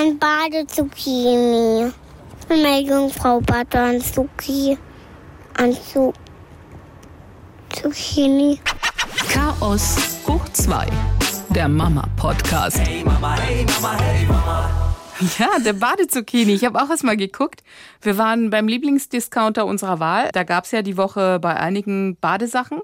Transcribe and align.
ein 0.00 0.18
Badezucchini. 0.18 1.92
Eine 2.48 2.80
Jungfrau 2.80 3.40
Badeanzuki. 3.40 4.78
Anzug. 5.58 6.14
Zucchini. 7.68 8.58
Chaos 9.28 9.96
hoch 10.26 10.48
2. 10.52 10.86
Der 11.50 11.68
Mama-Podcast. 11.68 12.78
Hey 12.78 13.04
Mama, 13.04 13.36
hey 13.40 13.66
Mama, 13.66 14.00
hey 14.00 14.26
Mama. 14.26 14.70
Ja, 15.38 15.58
der 15.62 15.74
Badezucchini. 15.74 16.54
Ich 16.54 16.64
habe 16.64 16.82
auch 16.82 16.88
erst 16.88 17.04
mal 17.04 17.18
geguckt. 17.18 17.62
Wir 18.00 18.16
waren 18.16 18.48
beim 18.48 18.68
Lieblingsdiscounter 18.68 19.66
unserer 19.66 20.00
Wahl. 20.00 20.30
Da 20.32 20.44
gab's 20.44 20.70
ja 20.70 20.80
die 20.80 20.96
Woche 20.96 21.38
bei 21.40 21.54
einigen 21.56 22.16
Badesachen. 22.16 22.80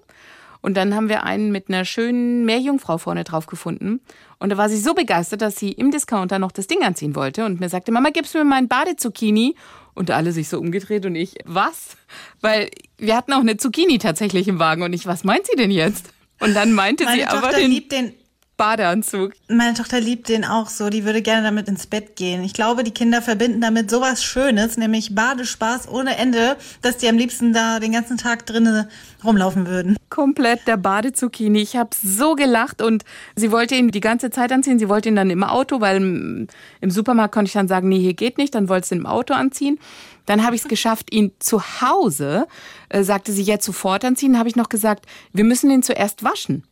Und 0.61 0.77
dann 0.77 0.95
haben 0.95 1.09
wir 1.09 1.25
einen 1.25 1.53
mit 1.53 1.69
einer 1.69 1.85
schönen 1.85 2.45
Meerjungfrau 2.45 2.99
vorne 2.99 3.25
drauf 3.25 3.47
gefunden. 3.47 4.01
Und 4.39 4.51
da 4.51 4.57
war 4.57 4.69
sie 4.69 4.79
so 4.79 4.95
begeistert, 4.95 5.43
dass 5.43 5.57
sie 5.57 5.73
im 5.73 5.91
Discounter 5.91 6.39
noch 6.39 6.53
das 6.53 6.67
Ding 6.67 6.83
anziehen 6.83 7.15
wollte 7.15 7.45
und 7.45 7.61
mir 7.61 7.69
sagte, 7.69 7.93
Mama, 7.93 8.11
gibst 8.11 8.35
du 8.35 8.39
mir 8.39 8.45
meinen 8.45 8.69
Badezucchini? 8.69 9.55
Und 9.95 10.11
alle 10.11 10.33
sich 10.33 10.51
so 10.51 10.59
umgedreht 10.59 11.07
und 11.07 11.15
ich, 11.15 11.37
was? 11.47 11.97
Weil 12.43 12.71
wir 12.99 13.17
hatten 13.17 13.33
auch 13.33 13.41
eine 13.41 13.57
Zucchini 13.57 13.97
tatsächlich 13.99 14.47
im 14.47 14.59
Wagen 14.59 14.83
und 14.83 14.93
ich, 14.93 15.07
was 15.07 15.25
meint 15.25 15.47
sie 15.47 15.57
denn 15.57 15.71
jetzt? 15.71 16.11
Und 16.39 16.55
dann 16.55 16.73
meinte 16.75 17.05
Meine 17.05 17.23
sie 17.23 17.27
aber 17.27 17.41
Tochter 17.41 17.61
den 17.61 17.71
liebt 17.71 17.93
den. 17.93 18.13
Badeanzug. 18.57 19.33
Meine 19.49 19.75
Tochter 19.75 20.01
liebt 20.01 20.29
den 20.29 20.45
auch 20.45 20.69
so. 20.69 20.89
Die 20.89 21.05
würde 21.05 21.21
gerne 21.21 21.43
damit 21.43 21.69
ins 21.69 21.87
Bett 21.87 22.17
gehen. 22.17 22.43
Ich 22.43 22.55
glaube, 22.55 22.85
die 22.85 22.91
Kinder 22.91 23.21
verbinden 23.21 23.61
damit 23.61 23.91
sowas 23.91 24.25
Schönes, 24.25 24.77
nämlich 24.79 25.15
Badespaß 25.15 25.89
ohne 25.89 26.17
Ende, 26.17 26.57
dass 26.81 26.97
die 26.97 27.09
am 27.09 27.19
liebsten 27.19 27.53
da 27.53 27.81
den 27.81 27.93
ganzen 27.93 28.17
Tag 28.17 28.47
drinnen 28.47 28.89
rumlaufen 29.23 29.67
würden. 29.67 29.97
Komplett 30.09 30.67
der 30.67 30.79
Badezucchini. 30.79 31.61
Ich 31.61 31.77
habe 31.77 31.91
so 32.03 32.35
gelacht 32.35 32.81
und 32.81 33.05
sie 33.35 33.53
wollte 33.53 33.75
ihn 33.75 33.91
die 33.91 34.01
ganze 34.01 34.31
Zeit 34.31 34.53
anziehen. 34.53 34.79
Sie 34.79 34.89
wollte 34.89 35.11
ihn 35.11 35.17
dann 35.17 35.31
im 35.31 35.45
Auto, 35.45 35.81
weil 35.81 35.97
im, 35.99 36.47
im 36.81 36.91
Supermarkt 36.91 37.35
konnte 37.35 37.49
ich 37.49 37.55
dann 37.55 37.69
sagen, 37.69 37.89
nee, 37.89 38.01
hier 38.01 38.15
geht 38.15 38.39
nicht. 38.39 38.55
Dann 38.55 38.69
wollte 38.69 38.89
sie 38.89 38.95
ihn 38.95 39.01
im 39.01 39.07
Auto 39.07 39.35
anziehen. 39.35 39.79
Dann 40.25 40.45
habe 40.45 40.57
ich 40.57 40.63
es 40.63 40.69
geschafft, 40.77 41.13
ihn 41.13 41.33
zu 41.41 41.61
Hause, 41.83 42.47
äh, 42.89 43.03
sagte 43.03 43.33
sie 43.33 43.43
jetzt 43.43 43.67
sofort 43.67 44.05
anziehen. 44.05 44.33
Dann 44.33 44.39
habe 44.39 44.49
ich 44.49 44.57
noch 44.57 44.71
gesagt, 44.71 45.05
wir 45.35 45.45
müssen 45.45 45.71
ihn 45.71 45.83
zuerst 45.83 46.25
waschen. 46.25 46.65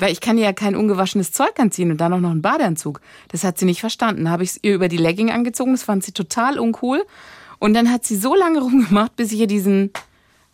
Weil 0.00 0.12
ich 0.12 0.20
kann 0.20 0.38
ihr 0.38 0.44
ja 0.44 0.52
kein 0.52 0.74
ungewaschenes 0.74 1.30
Zeug 1.30 1.58
anziehen 1.58 1.90
und 1.90 1.98
dann 1.98 2.12
auch 2.12 2.20
noch 2.20 2.30
einen 2.30 2.42
Badeanzug. 2.42 3.00
Das 3.28 3.44
hat 3.44 3.58
sie 3.58 3.66
nicht 3.66 3.80
verstanden. 3.80 4.24
Da 4.24 4.30
habe 4.30 4.42
ich 4.42 4.50
es 4.50 4.58
ihr 4.62 4.74
über 4.74 4.88
die 4.88 4.96
Legging 4.96 5.30
angezogen. 5.30 5.72
Das 5.72 5.82
fand 5.82 6.02
sie 6.02 6.12
total 6.12 6.58
uncool. 6.58 7.04
Und 7.58 7.74
dann 7.74 7.92
hat 7.92 8.04
sie 8.04 8.16
so 8.16 8.34
lange 8.34 8.60
rumgemacht, 8.62 9.14
bis 9.16 9.30
ich 9.32 9.40
ihr 9.40 9.46
diesen 9.46 9.92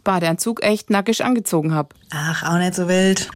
Badeanzug 0.03 0.63
echt 0.63 0.91
nackig 0.91 1.25
angezogen 1.25 1.73
habe. 1.73 1.91
Ach, 2.11 2.43
auch 2.43 2.59
nicht 2.59 2.75
so 2.75 2.89
wild. 2.89 3.31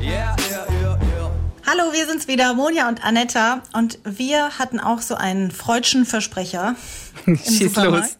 Yeah, 0.00 0.36
yeah, 0.50 0.66
yeah, 0.80 0.98
yeah. 1.00 1.30
Hallo, 1.66 1.92
wir 1.92 2.06
sind's 2.06 2.28
wieder, 2.28 2.54
Monja 2.54 2.88
und 2.88 3.04
Anetta. 3.04 3.62
Und 3.72 3.98
wir 4.04 4.58
hatten 4.58 4.78
auch 4.78 5.00
so 5.00 5.14
einen 5.14 5.50
freudschen 5.50 6.04
Versprecher 6.04 6.76
Schieß 7.26 7.76
los. 7.76 8.16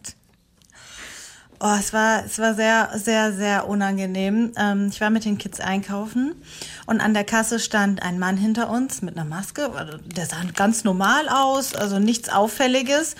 Oh, 1.61 1.75
es 1.77 1.91
war, 1.91 2.23
es 2.25 2.39
war 2.39 2.53
sehr, 2.53 2.91
sehr, 2.95 3.33
sehr 3.33 3.67
unangenehm. 3.67 4.53
Ähm, 4.55 4.87
ich 4.89 5.01
war 5.01 5.09
mit 5.09 5.25
den 5.25 5.37
Kids 5.37 5.59
einkaufen 5.59 6.35
und 6.85 7.01
an 7.01 7.13
der 7.13 7.25
Kasse 7.25 7.59
stand 7.59 8.01
ein 8.01 8.17
Mann 8.17 8.37
hinter 8.37 8.69
uns 8.69 9.01
mit 9.01 9.17
einer 9.17 9.25
Maske. 9.25 9.69
Der 10.15 10.25
sah 10.25 10.37
ganz 10.55 10.85
normal 10.85 11.27
aus, 11.27 11.75
also 11.75 11.99
nichts 11.99 12.29
Auffälliges. 12.29 13.15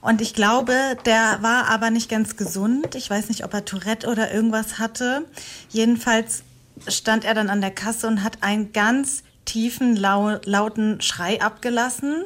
Und 0.00 0.20
ich 0.20 0.34
glaube, 0.34 0.96
der 1.06 1.38
war 1.42 1.68
aber 1.68 1.90
nicht 1.90 2.08
ganz 2.08 2.36
gesund. 2.36 2.94
Ich 2.94 3.10
weiß 3.10 3.28
nicht, 3.28 3.44
ob 3.44 3.52
er 3.52 3.64
Tourette 3.64 4.08
oder 4.08 4.32
irgendwas 4.32 4.78
hatte. 4.78 5.24
Jedenfalls 5.68 6.44
stand 6.86 7.24
er 7.24 7.34
dann 7.34 7.50
an 7.50 7.60
der 7.60 7.70
Kasse 7.72 8.06
und 8.06 8.22
hat 8.22 8.42
einen 8.42 8.72
ganz 8.72 9.22
tiefen, 9.44 9.96
lau 9.96 10.38
lauten 10.44 11.00
Schrei 11.00 11.40
abgelassen. 11.40 12.24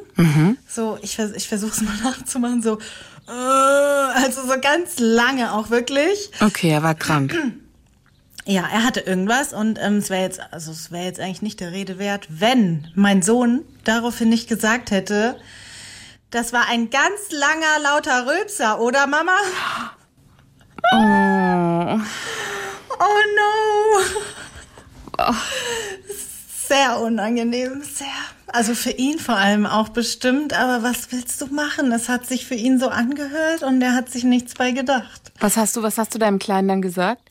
So, 0.67 0.97
ich, 1.01 1.15
vers 1.15 1.31
ich 1.35 1.47
versuche 1.47 1.71
es 1.71 1.81
mal 1.81 1.95
nachzumachen, 2.03 2.61
so, 2.61 2.77
also 3.27 4.41
so 4.41 4.59
ganz 4.61 4.99
lange 4.99 5.53
auch 5.53 5.69
wirklich. 5.69 6.31
Okay, 6.39 6.69
er 6.69 6.83
war 6.83 6.95
krank. 6.95 7.35
Ja, 8.45 8.61
er 8.71 8.85
hatte 8.85 9.01
irgendwas 9.01 9.51
und 9.51 9.77
ähm, 9.81 9.97
es 9.97 10.09
wäre 10.09 10.23
jetzt, 10.23 10.39
also 10.51 10.71
es 10.71 10.89
wäre 10.89 11.03
jetzt 11.03 11.19
eigentlich 11.19 11.41
nicht 11.41 11.59
der 11.59 11.73
Rede 11.73 11.99
wert, 11.99 12.27
wenn 12.29 12.87
mein 12.95 13.21
Sohn 13.21 13.65
daraufhin 13.83 14.29
nicht 14.29 14.47
gesagt 14.47 14.91
hätte, 14.91 15.37
das 16.29 16.53
war 16.53 16.69
ein 16.69 16.89
ganz 16.89 17.31
langer, 17.31 17.79
lauter 17.83 18.25
Rülpser, 18.25 18.79
oder 18.79 19.05
Mama? 19.07 19.37
Oh. 20.93 21.99
Oh 22.99 23.21
no! 23.35 25.33
Sehr 26.67 26.99
unangenehm, 26.99 27.81
sehr. 27.83 28.07
Also 28.47 28.75
für 28.75 28.91
ihn 28.91 29.19
vor 29.19 29.35
allem 29.35 29.65
auch 29.65 29.89
bestimmt, 29.89 30.53
aber 30.53 30.83
was 30.83 31.11
willst 31.11 31.39
du 31.41 31.47
machen? 31.47 31.91
Es 31.91 32.09
hat 32.09 32.25
sich 32.25 32.45
für 32.45 32.55
ihn 32.55 32.79
so 32.79 32.89
angehört 32.89 33.63
und 33.63 33.81
er 33.81 33.93
hat 33.93 34.09
sich 34.09 34.23
nichts 34.23 34.53
bei 34.53 34.71
gedacht. 34.71 35.31
Was 35.39 35.57
hast 35.57 35.75
du, 35.75 35.83
was 35.83 35.97
hast 35.97 36.13
du 36.15 36.19
deinem 36.19 36.39
Kleinen 36.39 36.67
dann 36.67 36.81
gesagt? 36.81 37.21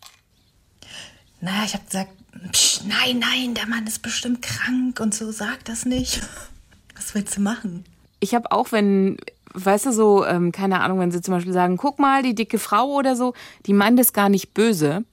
Naja, 1.41 1.65
ich 1.65 1.75
habe 1.75 1.85
gesagt, 1.85 2.11
Psch, 2.53 2.81
nein, 2.87 3.19
nein, 3.19 3.55
der 3.55 3.67
Mann 3.67 3.87
ist 3.87 4.03
bestimmt 4.03 4.43
krank 4.43 5.01
und 5.01 5.15
so, 5.15 5.31
sag 5.33 5.65
das 5.65 5.85
nicht. 5.85 6.21
Was 6.95 7.15
willst 7.15 7.37
du 7.37 7.41
machen? 7.41 7.85
Ich 8.21 8.35
habe 8.35 8.51
auch, 8.53 8.73
wenn, 8.73 9.19
weißt 9.53 9.87
du, 9.87 9.93
so, 9.93 10.25
ähm, 10.25 10.51
keine 10.53 10.81
Ahnung, 10.81 10.99
wenn 10.99 11.11
sie 11.11 11.21
zum 11.21 11.35
Beispiel 11.35 11.53
sagen, 11.53 11.77
guck 11.77 11.99
mal, 11.99 12.23
die 12.23 12.35
dicke 12.35 12.59
Frau 12.59 12.87
oder 12.87 13.17
so, 13.17 13.35
die 13.67 13.75
meint 13.75 14.01
es 14.01 14.13
gar 14.13 14.29
nicht 14.29 14.55
böse, 14.55 15.05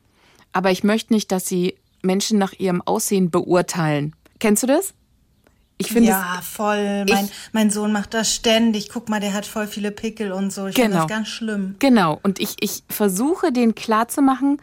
aber 0.53 0.71
ich 0.71 0.83
möchte 0.83 1.13
nicht, 1.13 1.31
dass 1.31 1.45
sie 1.45 1.75
Menschen 2.03 2.37
nach 2.37 2.53
ihrem 2.53 2.81
Aussehen 2.81 3.31
beurteilen. 3.31 4.15
Kennst 4.39 4.63
du 4.63 4.67
das? 4.67 4.93
Ich 5.79 5.87
finde 5.87 6.09
Ja, 6.09 6.39
voll. 6.43 7.05
Mein, 7.09 7.29
mein 7.51 7.69
Sohn 7.71 7.91
macht 7.91 8.13
das 8.13 8.31
ständig. 8.33 8.89
Guck 8.89 9.09
mal, 9.09 9.19
der 9.19 9.33
hat 9.33 9.45
voll 9.45 9.67
viele 9.67 9.91
Pickel 9.91 10.31
und 10.31 10.53
so. 10.53 10.67
Ich 10.67 10.75
finde 10.75 10.89
Genau. 10.91 11.01
das 11.01 11.09
ganz 11.09 11.27
schlimm. 11.29 11.75
Genau. 11.79 12.19
Und 12.23 12.39
ich, 12.39 12.55
ich 12.59 12.83
versuche, 12.89 13.51
den 13.51 13.73
klarzumachen, 13.73 14.61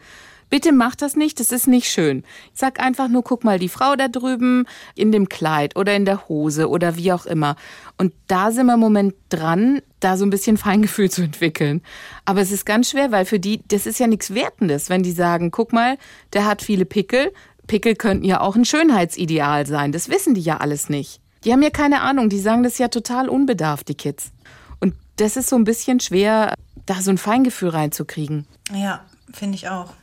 bitte 0.51 0.71
mach 0.71 0.95
das 0.95 1.15
nicht, 1.15 1.39
das 1.39 1.51
ist 1.51 1.65
nicht 1.65 1.89
schön. 1.89 2.23
Sag 2.53 2.79
einfach 2.79 3.07
nur, 3.07 3.23
guck 3.23 3.43
mal, 3.43 3.57
die 3.57 3.69
Frau 3.69 3.95
da 3.95 4.07
drüben 4.07 4.67
in 4.93 5.11
dem 5.11 5.27
Kleid 5.27 5.75
oder 5.75 5.95
in 5.95 6.05
der 6.05 6.29
Hose 6.29 6.69
oder 6.69 6.97
wie 6.97 7.11
auch 7.11 7.25
immer. 7.25 7.55
Und 7.97 8.13
da 8.27 8.51
sind 8.51 8.67
wir 8.67 8.75
im 8.75 8.79
Moment 8.79 9.15
dran, 9.29 9.81
da 9.99 10.17
so 10.17 10.25
ein 10.25 10.29
bisschen 10.29 10.57
Feingefühl 10.57 11.09
zu 11.09 11.23
entwickeln. 11.23 11.81
Aber 12.25 12.41
es 12.41 12.51
ist 12.51 12.65
ganz 12.65 12.91
schwer, 12.91 13.11
weil 13.11 13.25
für 13.25 13.39
die, 13.39 13.61
das 13.69 13.87
ist 13.87 13.99
ja 13.99 14.05
nichts 14.05 14.35
Wertendes, 14.35 14.91
wenn 14.91 15.01
die 15.01 15.13
sagen, 15.13 15.49
guck 15.49 15.73
mal, 15.73 15.97
der 16.33 16.45
hat 16.45 16.61
viele 16.61 16.85
Pickel. 16.85 17.31
Pickel 17.65 17.95
könnten 17.95 18.25
ja 18.25 18.41
auch 18.41 18.55
ein 18.55 18.65
Schönheitsideal 18.65 19.65
sein. 19.65 19.91
Das 19.91 20.09
wissen 20.09 20.33
die 20.35 20.41
ja 20.41 20.57
alles 20.57 20.89
nicht. 20.89 21.21
Die 21.45 21.51
haben 21.51 21.63
ja 21.63 21.71
keine 21.71 22.01
Ahnung, 22.01 22.29
die 22.29 22.39
sagen 22.39 22.61
das 22.61 22.77
ja 22.77 22.89
total 22.89 23.29
unbedarft, 23.29 23.87
die 23.87 23.95
Kids. 23.95 24.31
Und 24.79 24.93
das 25.15 25.37
ist 25.37 25.49
so 25.49 25.55
ein 25.55 25.63
bisschen 25.63 25.99
schwer, 25.99 26.53
da 26.85 27.01
so 27.01 27.09
ein 27.09 27.17
Feingefühl 27.17 27.69
reinzukriegen. 27.69 28.45
Ja, 28.73 29.05
finde 29.33 29.55
ich 29.55 29.69
auch. 29.69 29.93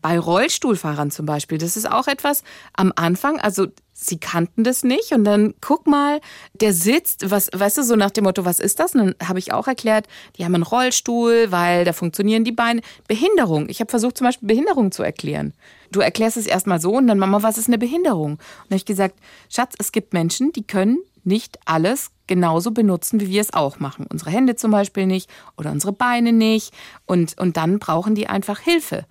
Bei 0.00 0.18
Rollstuhlfahrern 0.18 1.10
zum 1.10 1.26
Beispiel, 1.26 1.58
das 1.58 1.76
ist 1.76 1.90
auch 1.90 2.06
etwas 2.06 2.42
am 2.74 2.92
Anfang, 2.96 3.40
also 3.40 3.66
sie 4.00 4.18
kannten 4.18 4.62
das 4.62 4.84
nicht 4.84 5.12
und 5.12 5.24
dann 5.24 5.54
guck 5.60 5.86
mal, 5.86 6.20
der 6.54 6.72
sitzt, 6.72 7.30
was, 7.30 7.50
weißt 7.52 7.78
du, 7.78 7.82
so 7.82 7.96
nach 7.96 8.10
dem 8.10 8.24
Motto, 8.24 8.44
was 8.44 8.60
ist 8.60 8.78
das? 8.78 8.94
Und 8.94 9.00
dann 9.18 9.28
habe 9.28 9.40
ich 9.40 9.52
auch 9.52 9.66
erklärt, 9.66 10.06
die 10.36 10.44
haben 10.44 10.54
einen 10.54 10.62
Rollstuhl, 10.62 11.50
weil 11.50 11.84
da 11.84 11.92
funktionieren 11.92 12.44
die 12.44 12.52
Beine. 12.52 12.80
Behinderung. 13.08 13.68
Ich 13.68 13.80
habe 13.80 13.90
versucht 13.90 14.16
zum 14.16 14.26
Beispiel 14.26 14.46
Behinderung 14.46 14.92
zu 14.92 15.02
erklären. 15.02 15.52
Du 15.90 16.00
erklärst 16.00 16.36
es 16.36 16.46
erstmal 16.46 16.80
so 16.80 16.92
und 16.92 17.08
dann, 17.08 17.18
Mama, 17.18 17.42
was 17.42 17.58
ist 17.58 17.66
eine 17.66 17.78
Behinderung? 17.78 18.32
Und 18.32 18.40
dann 18.40 18.66
habe 18.66 18.76
ich 18.76 18.84
gesagt, 18.84 19.18
Schatz, 19.48 19.74
es 19.78 19.90
gibt 19.90 20.12
Menschen, 20.12 20.52
die 20.52 20.66
können 20.66 20.98
nicht 21.24 21.58
alles 21.64 22.10
genauso 22.26 22.70
benutzen, 22.70 23.20
wie 23.20 23.28
wir 23.28 23.40
es 23.40 23.52
auch 23.52 23.80
machen. 23.80 24.06
Unsere 24.08 24.30
Hände 24.30 24.56
zum 24.56 24.70
Beispiel 24.70 25.06
nicht 25.06 25.28
oder 25.56 25.70
unsere 25.70 25.92
Beine 25.92 26.32
nicht. 26.32 26.72
Und, 27.06 27.38
und 27.38 27.56
dann 27.56 27.78
brauchen 27.78 28.14
die 28.14 28.28
einfach 28.28 28.60
Hilfe 28.60 29.04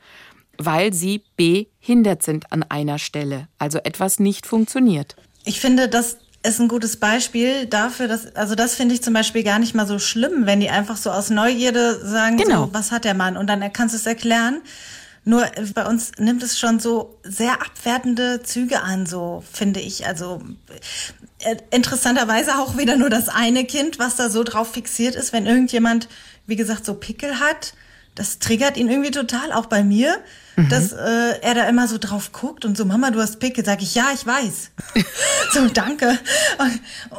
weil 0.57 0.94
sie 0.94 1.23
behindert 1.35 2.23
sind 2.23 2.51
an 2.51 2.63
einer 2.63 3.00
Stelle, 3.00 3.47
also 3.59 3.79
etwas 3.79 4.19
nicht 4.19 4.45
funktioniert. 4.47 5.16
Ich 5.45 5.59
finde, 5.59 5.88
das 5.88 6.18
ist 6.44 6.59
ein 6.59 6.68
gutes 6.68 6.97
Beispiel 6.97 7.66
dafür, 7.66 8.07
dass, 8.07 8.35
also 8.35 8.56
das 8.56 8.75
finde 8.75 8.95
ich 8.95 9.01
zum 9.01 9.13
Beispiel 9.13 9.44
gar 9.44 9.59
nicht 9.59 9.75
mal 9.75 9.88
so 9.88 10.00
schlimm, 10.00 10.45
wenn 10.45 10.59
die 10.59 10.69
einfach 10.69 10.98
so 10.98 11.12
aus 11.12 11.30
Neugierde 11.30 12.00
sagen, 12.06 12.38
Genau. 12.38 12.65
so, 12.65 12.74
was 12.74 12.92
hat 12.92 13.06
der 13.06 13.13
Mann? 13.13 13.38
Und 13.38 13.48
dann 13.48 13.71
kannst 13.74 13.94
du 13.95 13.98
es 14.00 14.06
erklären. 14.06 14.62
Nur 15.25 15.45
bei 15.74 15.86
uns 15.86 16.12
nimmt 16.19 16.42
es 16.42 16.57
schon 16.57 16.80
so 16.80 17.19
sehr 17.24 17.54
abwertende 17.62 18.44
Züge 18.44 18.81
an, 18.81 19.06
so 19.06 19.44
finde 19.51 19.81
ich. 19.81 20.07
Also 20.07 20.42
äh, 21.39 21.57
interessanterweise 21.69 22.57
auch 22.59 22.77
wieder 22.77 22.95
nur 22.95 23.09
das 23.09 23.27
eine 23.27 23.65
Kind, 23.65 24.00
was 24.00 24.15
da 24.15 24.30
so 24.30 24.44
drauf 24.45 24.71
fixiert 24.71 25.15
ist, 25.15 25.33
wenn 25.33 25.45
irgendjemand, 25.45 26.07
wie 26.45 26.56
gesagt, 26.56 26.86
so 26.86 26.94
Pickel 26.94 27.42
hat. 27.42 27.74
Das 28.18 28.40
triggert 28.40 28.78
ihn 28.78 28.90
irgendwie 28.90 29.12
total, 29.12 29.54
auch 29.54 29.68
bei 29.68 29.84
mir, 29.84 30.18
dass 30.69 30.92
äh, 30.92 31.40
er 31.42 31.54
da 31.54 31.69
immer 31.69 31.88
so 31.88 32.00
drauf 32.00 32.31
guckt 32.31 32.66
und 32.66 32.75
so, 32.75 32.84
Mama, 32.84 33.12
du 33.12 33.22
hast 33.22 33.40
Pickel. 33.40 33.64
Sag 33.64 33.84
ich, 33.84 33.94
ja, 33.94 34.08
ich 34.12 34.25
weiß. 34.25 34.72
so, 35.54 35.68
danke. 35.68 36.18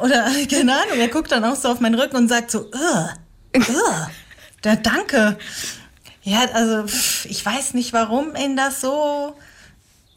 Oder, 0.01 0.29
keine 0.51 0.73
Ahnung, 0.73 0.99
er 0.99 1.07
guckt 1.07 1.31
dann 1.31 1.45
auch 1.45 1.55
so 1.55 1.69
auf 1.69 1.79
meinen 1.79 1.95
Rücken 1.95 2.17
und 2.17 2.27
sagt 2.27 2.51
so, 2.51 2.69
äh, 2.69 3.57
äh, 3.57 3.61
da, 4.61 4.75
danke. 4.75 5.37
Ja, 6.23 6.39
also 6.51 6.85
pff, 6.85 7.25
ich 7.27 7.45
weiß 7.45 7.75
nicht, 7.75 7.93
warum 7.93 8.35
ihn 8.35 8.57
das 8.57 8.81
so 8.81 9.35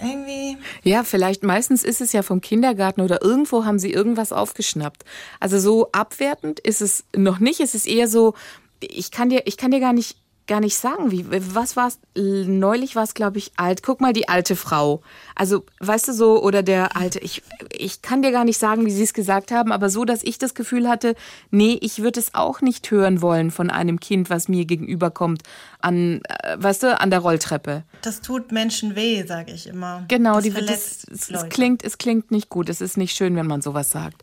irgendwie. 0.00 0.58
Ja, 0.82 1.04
vielleicht 1.04 1.44
meistens 1.44 1.84
ist 1.84 2.00
es 2.00 2.12
ja 2.12 2.22
vom 2.22 2.40
Kindergarten 2.40 3.02
oder 3.02 3.22
irgendwo 3.22 3.64
haben 3.64 3.78
sie 3.78 3.92
irgendwas 3.92 4.32
aufgeschnappt. 4.32 5.04
Also 5.38 5.60
so 5.60 5.92
abwertend 5.92 6.58
ist 6.58 6.82
es 6.82 7.04
noch 7.14 7.38
nicht. 7.38 7.60
Es 7.60 7.76
ist 7.76 7.86
eher 7.86 8.08
so, 8.08 8.34
ich 8.80 9.12
kann 9.12 9.28
dir, 9.28 9.42
ich 9.44 9.56
kann 9.56 9.70
dir 9.70 9.78
gar 9.78 9.92
nicht 9.92 10.16
gar 10.46 10.60
nicht 10.60 10.76
sagen, 10.76 11.10
wie 11.10 11.26
was 11.30 11.76
war 11.76 11.88
es 11.88 11.98
neulich 12.14 12.96
war 12.96 13.04
es 13.04 13.14
glaube 13.14 13.38
ich 13.38 13.52
alt. 13.56 13.82
Guck 13.82 14.00
mal 14.00 14.12
die 14.12 14.28
alte 14.28 14.56
Frau. 14.56 15.02
Also, 15.34 15.64
weißt 15.80 16.08
du 16.08 16.12
so 16.12 16.42
oder 16.42 16.62
der 16.62 16.96
alte 16.96 17.18
ich 17.20 17.42
ich 17.72 18.02
kann 18.02 18.22
dir 18.22 18.32
gar 18.32 18.44
nicht 18.44 18.58
sagen, 18.58 18.84
wie 18.86 18.90
sie 18.90 19.04
es 19.04 19.14
gesagt 19.14 19.52
haben, 19.52 19.72
aber 19.72 19.88
so, 19.88 20.04
dass 20.04 20.22
ich 20.22 20.38
das 20.38 20.54
Gefühl 20.54 20.88
hatte, 20.88 21.14
nee, 21.50 21.78
ich 21.80 22.02
würde 22.02 22.20
es 22.20 22.34
auch 22.34 22.60
nicht 22.60 22.90
hören 22.90 23.22
wollen 23.22 23.50
von 23.50 23.70
einem 23.70 24.00
Kind, 24.00 24.30
was 24.30 24.48
mir 24.48 24.64
gegenüberkommt 24.64 25.42
an 25.80 26.20
äh, 26.24 26.56
weißt 26.58 26.82
du, 26.84 27.00
an 27.00 27.10
der 27.10 27.20
Rolltreppe. 27.20 27.84
Das 28.02 28.20
tut 28.20 28.52
Menschen 28.52 28.96
weh, 28.96 29.24
sage 29.26 29.52
ich 29.52 29.66
immer. 29.66 30.04
Genau, 30.08 30.34
das 30.34 30.44
die 30.44 30.50
verletzt 30.50 31.08
es, 31.10 31.30
es 31.30 31.48
klingt 31.48 31.84
es 31.84 31.98
klingt 31.98 32.30
nicht 32.30 32.48
gut. 32.48 32.68
Es 32.68 32.80
ist 32.80 32.96
nicht 32.96 33.16
schön, 33.16 33.36
wenn 33.36 33.46
man 33.46 33.62
sowas 33.62 33.90
sagt. 33.90 34.22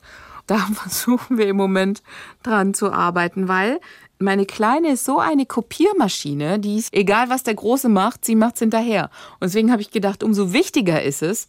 Da 0.50 0.58
versuchen 0.74 1.38
wir 1.38 1.48
im 1.48 1.58
Moment 1.58 2.02
dran 2.42 2.74
zu 2.74 2.92
arbeiten, 2.92 3.48
weil 3.48 3.80
meine 4.18 4.46
Kleine 4.46 4.94
ist 4.94 5.06
so 5.06 5.20
eine 5.20 5.46
Kopiermaschine, 5.46 6.60
die 6.60 6.78
ist, 6.78 6.94
egal 6.94 7.30
was 7.30 7.44
der 7.44 7.54
Große 7.54 7.88
macht, 7.88 8.26
sie 8.26 8.36
macht's 8.36 8.60
hinterher. 8.60 9.12
Und 9.34 9.44
deswegen 9.44 9.72
habe 9.72 9.82
ich 9.82 9.92
gedacht, 9.92 10.24
umso 10.24 10.52
wichtiger 10.52 11.04
ist 11.04 11.22
es, 11.22 11.48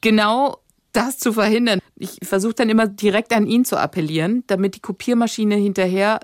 genau 0.00 0.58
das 0.92 1.18
zu 1.18 1.32
verhindern. 1.32 1.80
Ich 1.96 2.18
versuche 2.22 2.54
dann 2.54 2.70
immer 2.70 2.86
direkt 2.86 3.32
an 3.32 3.46
ihn 3.46 3.64
zu 3.64 3.76
appellieren, 3.76 4.44
damit 4.46 4.76
die 4.76 4.80
Kopiermaschine 4.80 5.56
hinterher 5.56 6.20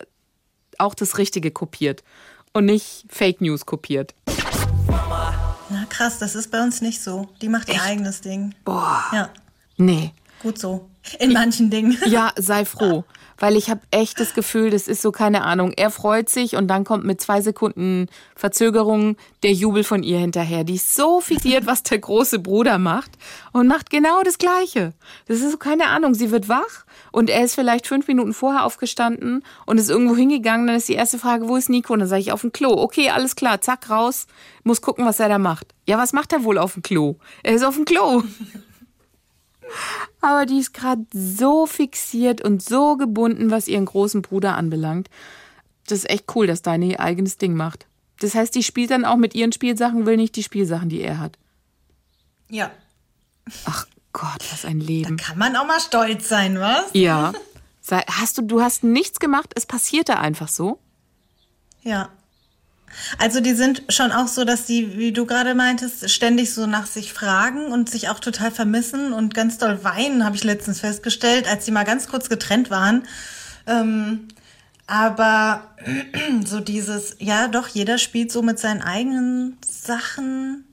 auch 0.79 0.95
das 0.95 1.19
Richtige 1.19 1.51
kopiert 1.51 2.05
und 2.53 2.67
nicht 2.67 3.05
Fake 3.09 3.41
News 3.41 3.67
kopiert. 3.67 4.15
Na 5.69 5.85
krass, 5.89 6.19
das 6.19 6.37
ist 6.37 6.51
bei 6.51 6.63
uns 6.63 6.81
nicht 6.83 7.03
so. 7.03 7.29
Die 7.43 7.49
macht 7.49 7.69
ihr 7.69 7.83
eigenes 7.83 8.21
Ding. 8.21 8.55
Boah. 8.65 9.03
Ja, 9.13 9.31
Nee. 9.77 10.13
gut 10.43 10.59
so. 10.59 10.89
In 11.19 11.33
manchen 11.33 11.71
Dingen. 11.71 11.97
Ja, 12.07 12.33
sei 12.37 12.65
froh. 12.65 13.05
Weil 13.39 13.57
ich 13.57 13.71
habe 13.71 13.81
echt 13.91 14.21
das 14.21 14.35
Gefühl, 14.35 14.71
das 14.71 14.87
ist 14.87 15.03
so 15.03 15.11
keine 15.11 15.43
Ahnung. 15.43 15.73
Er 15.77 15.91
freut 15.91 16.29
sich 16.29 16.55
und 16.55 16.69
dann 16.69 16.85
kommt 16.85 17.05
mit 17.05 17.21
zwei 17.21 17.41
Sekunden 17.41 18.07
Verzögerung 18.37 19.17
der 19.43 19.53
Jubel 19.53 19.83
von 19.83 20.05
ihr 20.05 20.19
hinterher. 20.19 20.63
Die 20.63 20.77
ist 20.77 20.95
so 20.95 21.21
fixiert, 21.21 21.67
was 21.67 21.83
der 21.83 21.99
große 21.99 22.39
Bruder 22.39 22.79
macht 22.79 23.11
und 23.53 23.67
macht 23.67 23.91
genau 23.91 24.23
das 24.23 24.39
Gleiche. 24.39 24.93
Das 25.27 25.41
ist 25.41 25.51
so 25.51 25.57
keine 25.57 25.89
Ahnung. 25.89 26.15
Sie 26.15 26.31
wird 26.31 26.49
wach 26.49 26.85
und 27.11 27.31
er 27.31 27.43
ist 27.43 27.57
vielleicht 27.57 27.89
fünf 27.89 28.07
Minuten 28.07 28.33
vorher 28.33 28.65
aufgestanden 28.65 29.43
und 29.67 29.79
ist 29.79 29.91
irgendwo 29.91 30.15
hingegangen. 30.15 30.69
Dann 30.69 30.77
ist 30.77 30.89
die 30.89 30.95
erste 30.95 31.19
Frage, 31.19 31.49
wo 31.49 31.57
ist 31.57 31.69
Nico? 31.69 31.95
Und 31.95 31.99
dann 31.99 32.09
sage 32.09 32.21
ich 32.21 32.31
auf 32.31 32.43
dem 32.43 32.53
Klo. 32.53 32.71
Okay, 32.71 33.11
alles 33.11 33.35
klar, 33.35 33.61
zack, 33.61 33.91
raus. 33.91 34.29
Muss 34.63 34.83
gucken, 34.83 35.05
was 35.05 35.19
er 35.19 35.29
da 35.29 35.39
macht. 35.39 35.67
Ja, 35.89 35.99
was 35.99 36.13
macht 36.13 36.33
er 36.33 36.45
wohl 36.45 36.59
auf 36.59 36.75
dem 36.75 36.83
Klo? 36.83 37.17
Er 37.43 37.55
ist 37.55 37.65
auf 37.65 37.75
dem 37.75 37.87
Klo. 37.87 38.23
Aber 40.21 40.47
die 40.47 40.59
ist 40.59 40.73
gerade 40.75 41.05
so 41.13 41.67
fixiert 41.67 42.43
und 42.43 42.63
so 42.63 42.97
gebunden, 42.97 43.51
was 43.51 43.69
ihren 43.69 43.87
großen 43.87 44.23
Bruder 44.23 44.57
anbelangt. 44.57 45.09
Das 45.87 45.99
ist 45.99 46.11
echt 46.11 46.25
cool, 46.37 46.47
dass 46.47 46.63
Deine 46.63 46.87
ihr 46.87 47.01
eigenes 47.01 47.39
Ding 47.39 47.55
macht. 47.55 47.87
Das 48.21 48.35
heißt, 48.35 48.55
die 48.55 48.63
spielt 48.63 48.91
dann 48.91 49.05
auch 49.05 49.17
mit 49.17 49.35
ihren 49.35 49.53
Spielsachen, 49.53 50.07
will 50.07 50.17
nicht 50.17 50.37
die 50.37 50.45
Spielsachen, 50.45 50.89
die 50.89 51.01
er 51.01 51.19
hat. 51.19 51.39
Ja. 52.49 52.71
Ach 53.65 53.87
Gott, 54.13 54.45
was 54.53 54.65
ein 54.65 54.79
Da 54.79 54.87
Leben. 54.87 55.17
kann 55.17 55.39
man 55.39 55.57
auch 55.57 55.67
mal 55.67 55.81
stolz 55.81 56.29
sein, 56.29 56.61
was? 56.61 56.85
Ja. 56.93 57.33
Hast 57.91 58.39
du, 58.39 58.43
du 58.43 58.61
hast 58.61 58.85
nichts 58.85 59.19
gemacht, 59.19 59.51
es 59.57 59.67
passierte 59.67 60.19
einfach 60.19 60.47
so? 60.49 60.79
Ja. 61.83 62.11
Also 63.19 63.41
die 63.41 63.55
sind 63.55 63.83
schon 63.89 64.13
auch 64.13 64.29
so, 64.29 64.45
dass 64.45 64.65
die, 64.65 64.97
wie 64.99 65.13
du 65.13 65.27
gerade 65.27 65.55
meintest, 65.55 66.11
ständig 66.11 66.53
so 66.53 66.67
nach 66.67 66.87
sich 66.87 67.13
fragen 67.13 67.67
und 67.67 67.91
sich 67.91 68.09
auch 68.09 68.21
total 68.21 68.51
vermissen 68.51 69.13
und 69.13 69.35
ganz 69.35 69.59
doll 69.59 69.83
weinen, 69.85 70.25
habe 70.25 70.37
ich 70.37 70.45
letztens 70.45 70.81
festgestellt, 70.81 71.49
als 71.49 71.65
sie 71.65 71.73
mal 71.73 71.85
ganz 71.85 72.09
kurz 72.09 72.29
getrennt 72.29 72.71
waren. 72.71 73.05
Ähm, 73.67 74.29
aber 74.87 75.75
so 76.45 76.61
dieses, 76.61 77.17
ja 77.19 77.49
doch, 77.49 77.69
jeder 77.69 77.99
spielt 77.99 78.33
so 78.33 78.43
mit 78.43 78.59
seinen 78.59 78.83
eigenen 78.83 79.59
Sachen. 79.67 80.65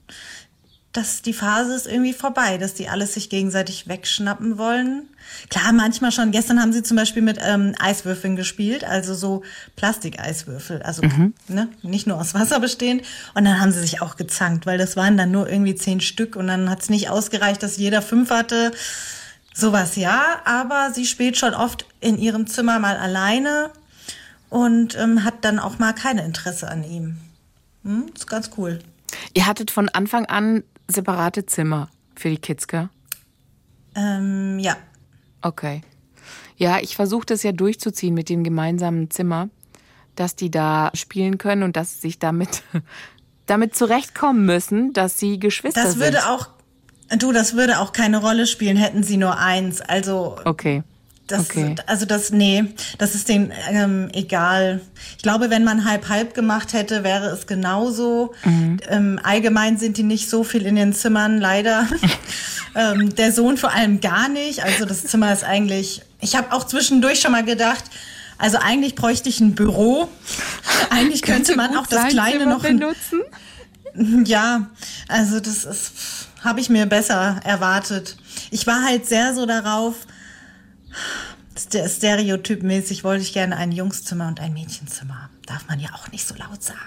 Dass 0.91 1.21
die 1.21 1.33
Phase 1.33 1.75
ist 1.75 1.85
irgendwie 1.85 2.13
vorbei, 2.13 2.57
dass 2.57 2.73
die 2.73 2.89
alles 2.89 3.13
sich 3.13 3.29
gegenseitig 3.29 3.87
wegschnappen 3.87 4.57
wollen. 4.57 5.07
Klar, 5.49 5.71
manchmal 5.71 6.11
schon. 6.11 6.31
Gestern 6.31 6.59
haben 6.59 6.73
sie 6.73 6.81
zum 6.81 6.97
Beispiel 6.97 7.21
mit 7.21 7.37
ähm, 7.41 7.75
Eiswürfeln 7.79 8.35
gespielt, 8.35 8.83
also 8.83 9.13
so 9.13 9.43
Plastikeiswürfel, 9.75 10.81
also 10.81 11.03
ne, 11.47 11.69
nicht 11.83 12.07
nur 12.07 12.19
aus 12.19 12.33
Wasser 12.33 12.59
bestehend. 12.59 13.03
Und 13.35 13.45
dann 13.45 13.59
haben 13.59 13.71
sie 13.71 13.81
sich 13.81 14.01
auch 14.01 14.15
gezankt, 14.15 14.65
weil 14.65 14.79
das 14.79 14.97
waren 14.97 15.15
dann 15.15 15.29
nur 15.29 15.47
irgendwie 15.47 15.75
zehn 15.75 16.01
Stück 16.01 16.35
und 16.35 16.47
dann 16.47 16.69
hat 16.69 16.81
es 16.81 16.89
nicht 16.89 17.11
ausgereicht, 17.11 17.61
dass 17.61 17.77
jeder 17.77 18.01
fünf 18.01 18.31
hatte. 18.31 18.71
Sowas 19.53 19.95
ja, 19.95 20.41
aber 20.45 20.91
sie 20.93 21.05
spielt 21.05 21.37
schon 21.37 21.53
oft 21.53 21.85
in 21.99 22.17
ihrem 22.17 22.47
Zimmer 22.47 22.79
mal 22.79 22.97
alleine 22.97 23.69
und 24.49 24.97
ähm, 24.97 25.23
hat 25.23 25.45
dann 25.45 25.59
auch 25.59 25.77
mal 25.77 25.93
kein 25.93 26.17
Interesse 26.17 26.67
an 26.67 26.83
ihm. 26.83 27.17
Hm, 27.83 28.05
ist 28.15 28.27
ganz 28.27 28.51
cool. 28.57 28.79
Ihr 29.33 29.45
hattet 29.45 29.69
von 29.69 29.89
Anfang 29.89 30.25
an 30.25 30.63
separate 30.89 31.45
Zimmer 31.45 31.89
für 32.15 32.29
die 32.29 32.37
Kids, 32.37 32.67
gell? 32.67 32.89
Ähm, 33.95 34.59
ja. 34.59 34.75
Okay. 35.41 35.81
Ja, 36.57 36.79
ich 36.79 36.95
versuche 36.95 37.25
das 37.25 37.43
ja 37.43 37.51
durchzuziehen 37.53 38.13
mit 38.13 38.27
dem 38.29 38.43
gemeinsamen 38.43 39.09
Zimmer, 39.09 39.49
dass 40.15 40.35
die 40.35 40.51
da 40.51 40.91
spielen 40.93 41.37
können 41.37 41.63
und 41.63 41.75
dass 41.77 41.93
sie 41.95 41.99
sich 42.01 42.19
damit, 42.19 42.63
damit 43.45 43.75
zurechtkommen 43.75 44.45
müssen, 44.45 44.91
dass 44.93 45.17
sie 45.17 45.39
Geschwister 45.39 45.83
Das 45.83 45.93
sind. 45.93 46.01
würde 46.01 46.27
auch, 46.29 46.49
du, 47.17 47.31
das 47.31 47.55
würde 47.55 47.79
auch 47.79 47.93
keine 47.93 48.17
Rolle 48.19 48.45
spielen, 48.45 48.75
hätten 48.77 49.03
sie 49.03 49.17
nur 49.17 49.37
eins. 49.39 49.79
Also, 49.81 50.37
Okay. 50.43 50.83
Das, 51.31 51.41
okay. 51.41 51.75
also 51.85 52.05
das, 52.05 52.31
nee, 52.31 52.65
das 52.97 53.15
ist 53.15 53.29
denen 53.29 53.51
ähm, 53.69 54.09
egal. 54.13 54.81
Ich 55.17 55.23
glaube, 55.23 55.49
wenn 55.49 55.63
man 55.63 55.85
halb-halb 55.85 56.33
gemacht 56.33 56.73
hätte, 56.73 57.03
wäre 57.03 57.27
es 57.27 57.47
genauso. 57.47 58.33
Mhm. 58.43 58.77
Ähm, 58.89 59.19
allgemein 59.23 59.77
sind 59.77 59.97
die 59.97 60.03
nicht 60.03 60.29
so 60.29 60.43
viel 60.43 60.65
in 60.65 60.75
den 60.75 60.93
Zimmern, 60.93 61.39
leider. 61.39 61.87
ähm, 62.75 63.13
der 63.15 63.31
Sohn 63.31 63.57
vor 63.57 63.71
allem 63.71 64.01
gar 64.01 64.27
nicht. 64.29 64.63
Also 64.63 64.85
das 64.85 65.03
Zimmer 65.03 65.31
ist 65.31 65.43
eigentlich, 65.43 66.01
ich 66.19 66.35
habe 66.35 66.51
auch 66.51 66.65
zwischendurch 66.65 67.19
schon 67.19 67.31
mal 67.31 67.45
gedacht, 67.45 67.83
also 68.39 68.57
eigentlich 68.57 68.95
bräuchte 68.95 69.29
ich 69.29 69.39
ein 69.41 69.53
Büro. 69.53 70.07
Eigentlich 70.89 71.21
könnte 71.21 71.57
man 71.57 71.75
auch 71.75 71.85
das 71.85 72.07
Kleine 72.07 72.45
noch 72.45 72.61
benutzen. 72.61 73.21
ja, 74.25 74.67
also 75.09 75.39
das 75.41 75.65
ist, 75.65 75.91
habe 76.41 76.61
ich 76.61 76.69
mir 76.69 76.85
besser 76.85 77.41
erwartet. 77.43 78.15
Ich 78.49 78.65
war 78.65 78.83
halt 78.83 79.05
sehr 79.05 79.35
so 79.35 79.45
darauf, 79.45 79.95
stereotypmäßig 81.55 83.03
wollte 83.03 83.23
ich 83.23 83.33
gerne 83.33 83.57
ein 83.57 83.71
Jungszimmer 83.71 84.27
und 84.27 84.39
ein 84.39 84.53
Mädchenzimmer. 84.53 85.29
Darf 85.45 85.67
man 85.67 85.79
ja 85.79 85.89
auch 85.93 86.11
nicht 86.11 86.27
so 86.27 86.35
laut 86.35 86.63
sagen. 86.63 86.79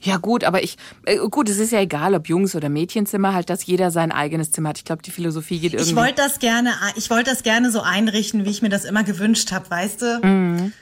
Ja 0.00 0.18
gut, 0.18 0.44
aber 0.44 0.62
ich 0.62 0.76
äh, 1.04 1.16
gut, 1.16 1.48
es 1.48 1.58
ist 1.58 1.72
ja 1.72 1.80
egal, 1.80 2.14
ob 2.14 2.28
Jungs 2.28 2.54
oder 2.54 2.68
Mädchenzimmer, 2.68 3.34
halt, 3.34 3.50
dass 3.50 3.66
jeder 3.66 3.90
sein 3.90 4.12
eigenes 4.12 4.52
Zimmer 4.52 4.68
hat. 4.68 4.78
Ich 4.78 4.84
glaube, 4.84 5.02
die 5.02 5.10
Philosophie 5.10 5.58
geht 5.58 5.72
irgendwie. 5.72 5.90
Ich 5.90 5.96
wollte 5.96 6.14
das 6.16 6.38
gerne, 6.38 6.74
ich 6.94 7.10
wollte 7.10 7.30
das 7.30 7.42
gerne 7.42 7.72
so 7.72 7.80
einrichten, 7.80 8.44
wie 8.44 8.50
ich 8.50 8.62
mir 8.62 8.68
das 8.68 8.84
immer 8.84 9.02
gewünscht 9.02 9.50
habe, 9.52 9.68
weißt 9.68 10.02
du? 10.02 10.20
Mhm. 10.22 10.72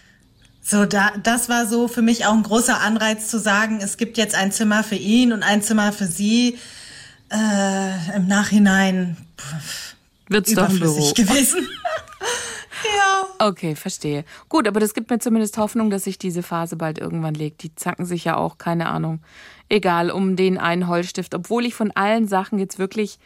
So, 0.60 0.84
da, 0.84 1.12
das 1.22 1.48
war 1.48 1.66
so 1.66 1.88
für 1.88 2.02
mich 2.02 2.26
auch 2.26 2.32
ein 2.32 2.42
großer 2.42 2.80
Anreiz 2.80 3.28
zu 3.28 3.38
sagen, 3.38 3.80
es 3.82 3.96
gibt 3.96 4.18
jetzt 4.18 4.34
ein 4.34 4.50
Zimmer 4.50 4.82
für 4.82 4.96
ihn 4.96 5.32
und 5.32 5.42
ein 5.42 5.62
Zimmer 5.62 5.92
für 5.92 6.06
sie. 6.06 6.58
Äh, 7.30 8.16
Im 8.16 8.26
Nachhinein 8.28 9.16
pff, 9.38 9.94
Wird's 10.28 10.52
doch 10.54 10.68
ein 10.68 10.78
Büro. 10.78 11.12
gewesen. 11.12 11.68
Ja. 12.96 13.46
Okay, 13.46 13.74
verstehe. 13.74 14.24
Gut, 14.48 14.66
aber 14.68 14.80
das 14.80 14.94
gibt 14.94 15.10
mir 15.10 15.18
zumindest 15.18 15.58
Hoffnung, 15.58 15.90
dass 15.90 16.04
sich 16.04 16.18
diese 16.18 16.42
Phase 16.42 16.76
bald 16.76 16.98
irgendwann 16.98 17.34
legt. 17.34 17.62
Die 17.62 17.74
zacken 17.74 18.06
sich 18.06 18.24
ja 18.24 18.36
auch, 18.36 18.58
keine 18.58 18.88
Ahnung. 18.88 19.20
Egal, 19.68 20.10
um 20.10 20.36
den 20.36 20.58
einen 20.58 20.88
Holzstift. 20.88 21.34
Obwohl 21.34 21.66
ich 21.66 21.74
von 21.74 21.90
allen 21.92 22.28
Sachen 22.28 22.58
jetzt 22.58 22.78
wirklich 22.78 23.18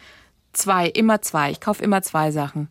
zwei, 0.53 0.87
immer 0.89 1.21
zwei. 1.23 1.51
Ich 1.51 1.61
kaufe 1.61 1.83
immer 1.83 2.03
zwei 2.03 2.31
Sachen. 2.31 2.69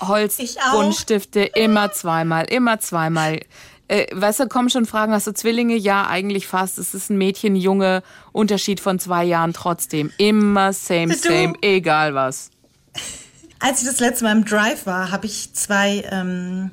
Holz. 0.00 0.38
Buntstifte, 0.72 1.40
immer 1.40 1.90
zweimal, 1.92 2.44
immer 2.44 2.78
zweimal. 2.80 3.40
Äh, 3.88 4.06
weißt 4.12 4.40
du, 4.40 4.48
kommen 4.48 4.68
schon 4.68 4.84
Fragen, 4.84 5.12
hast 5.12 5.26
du 5.26 5.32
Zwillinge? 5.32 5.76
Ja, 5.76 6.06
eigentlich 6.08 6.46
fast. 6.46 6.76
Es 6.78 6.92
ist 6.92 7.08
ein 7.08 7.18
Mädchen, 7.18 7.54
Junge, 7.56 8.02
Unterschied 8.32 8.80
von 8.80 8.98
zwei 8.98 9.24
Jahren 9.24 9.52
trotzdem. 9.52 10.10
Immer 10.18 10.72
same, 10.72 11.14
Du- 11.14 11.20
same, 11.20 11.54
egal 11.62 12.14
was. 12.14 12.50
Als 13.58 13.80
ich 13.82 13.88
das 13.88 14.00
letzte 14.00 14.24
Mal 14.24 14.32
im 14.32 14.44
Drive 14.44 14.86
war, 14.86 15.10
habe 15.10 15.26
ich 15.26 15.52
zwei 15.54 16.04
ähm, 16.10 16.70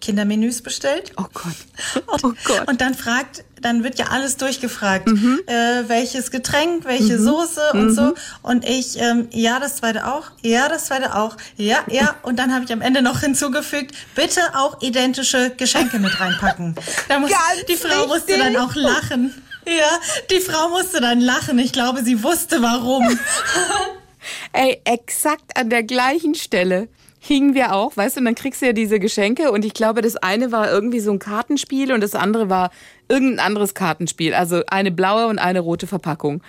Kindermenüs 0.00 0.62
bestellt. 0.62 1.12
Oh 1.16 1.24
Gott. 1.32 2.04
Und, 2.06 2.24
Oh 2.24 2.32
Gott. 2.44 2.60
Mhm. 2.62 2.68
und 2.68 2.80
dann 2.80 2.94
fragt, 2.94 3.44
dann 3.60 3.82
wird 3.82 3.98
ja 3.98 4.06
alles 4.10 4.36
durchgefragt, 4.36 5.08
äh, 5.08 5.88
welches 5.88 6.30
Getränk, 6.30 6.84
welche 6.84 7.18
Soße 7.18 7.72
und 7.72 7.92
so. 7.94 8.14
Und 8.42 8.64
ich, 8.64 8.98
ähm, 9.00 9.28
ja, 9.32 9.58
das 9.58 9.76
zweite 9.76 10.06
auch, 10.06 10.24
ja, 10.42 10.68
das 10.68 10.86
zweite 10.86 11.16
auch, 11.16 11.36
ja, 11.56 11.78
ja. 11.88 12.14
Und 12.22 12.38
dann 12.38 12.54
habe 12.54 12.64
ich 12.64 12.72
am 12.72 12.80
Ende 12.82 13.02
noch 13.02 13.20
hinzugefügt, 13.20 13.94
bitte 14.14 14.40
auch 14.54 14.80
identische 14.82 15.50
Geschenke 15.56 15.98
mit 15.98 16.20
reinpacken. 16.20 16.74
Da 17.08 17.18
muss, 17.18 17.30
Ganz 17.30 17.42
die 17.68 17.76
Frau 17.76 18.06
musste 18.06 18.28
wichtig. 18.28 18.44
dann 18.44 18.56
auch 18.56 18.74
lachen. 18.74 19.42
Ja, 19.66 19.98
die 20.30 20.40
Frau 20.40 20.68
musste 20.68 21.00
dann 21.00 21.20
lachen. 21.20 21.58
Ich 21.58 21.72
glaube, 21.72 22.04
sie 22.04 22.22
wusste 22.22 22.62
warum. 22.62 23.18
Ey, 24.52 24.80
exakt 24.84 25.56
an 25.56 25.70
der 25.70 25.82
gleichen 25.82 26.34
Stelle 26.34 26.88
hingen 27.18 27.54
wir 27.54 27.74
auch, 27.74 27.96
weißt 27.96 28.16
du, 28.16 28.20
und 28.20 28.26
dann 28.26 28.34
kriegst 28.36 28.62
du 28.62 28.66
ja 28.66 28.72
diese 28.72 29.00
Geschenke 29.00 29.50
und 29.50 29.64
ich 29.64 29.74
glaube, 29.74 30.00
das 30.00 30.16
eine 30.16 30.52
war 30.52 30.70
irgendwie 30.70 31.00
so 31.00 31.10
ein 31.10 31.18
Kartenspiel 31.18 31.92
und 31.92 32.00
das 32.00 32.14
andere 32.14 32.48
war 32.48 32.70
irgendein 33.08 33.40
anderes 33.44 33.74
Kartenspiel, 33.74 34.32
also 34.32 34.62
eine 34.68 34.92
blaue 34.92 35.26
und 35.26 35.38
eine 35.38 35.60
rote 35.60 35.86
Verpackung. 35.88 36.40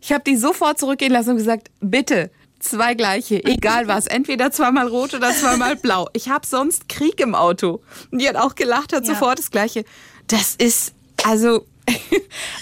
Ich 0.00 0.12
habe 0.12 0.24
die 0.26 0.36
sofort 0.36 0.78
zurückgehen 0.78 1.12
lassen 1.12 1.30
und 1.30 1.36
gesagt, 1.36 1.70
bitte, 1.80 2.30
zwei 2.58 2.94
gleiche, 2.94 3.44
egal 3.44 3.86
was, 3.86 4.06
entweder 4.06 4.50
zweimal 4.50 4.88
rot 4.88 5.14
oder 5.14 5.30
zweimal 5.32 5.76
blau. 5.76 6.08
Ich 6.14 6.28
habe 6.28 6.46
sonst 6.46 6.88
Krieg 6.88 7.20
im 7.20 7.34
Auto. 7.34 7.82
Und 8.10 8.20
die 8.20 8.28
hat 8.28 8.36
auch 8.36 8.54
gelacht, 8.54 8.92
hat 8.92 9.06
Ja. 9.06 9.14
sofort 9.14 9.38
das 9.38 9.50
gleiche. 9.50 9.84
Das 10.26 10.56
ist, 10.56 10.94
also, 11.24 11.66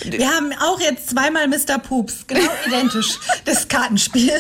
Wir 0.05 0.29
haben 0.29 0.53
auch 0.61 0.81
jetzt 0.81 1.11
zweimal 1.11 1.47
Mr. 1.49 1.79
Poops, 1.79 2.27
genau 2.27 2.51
identisch, 2.67 3.19
das 3.45 3.69
Kartenspiel. 3.69 4.33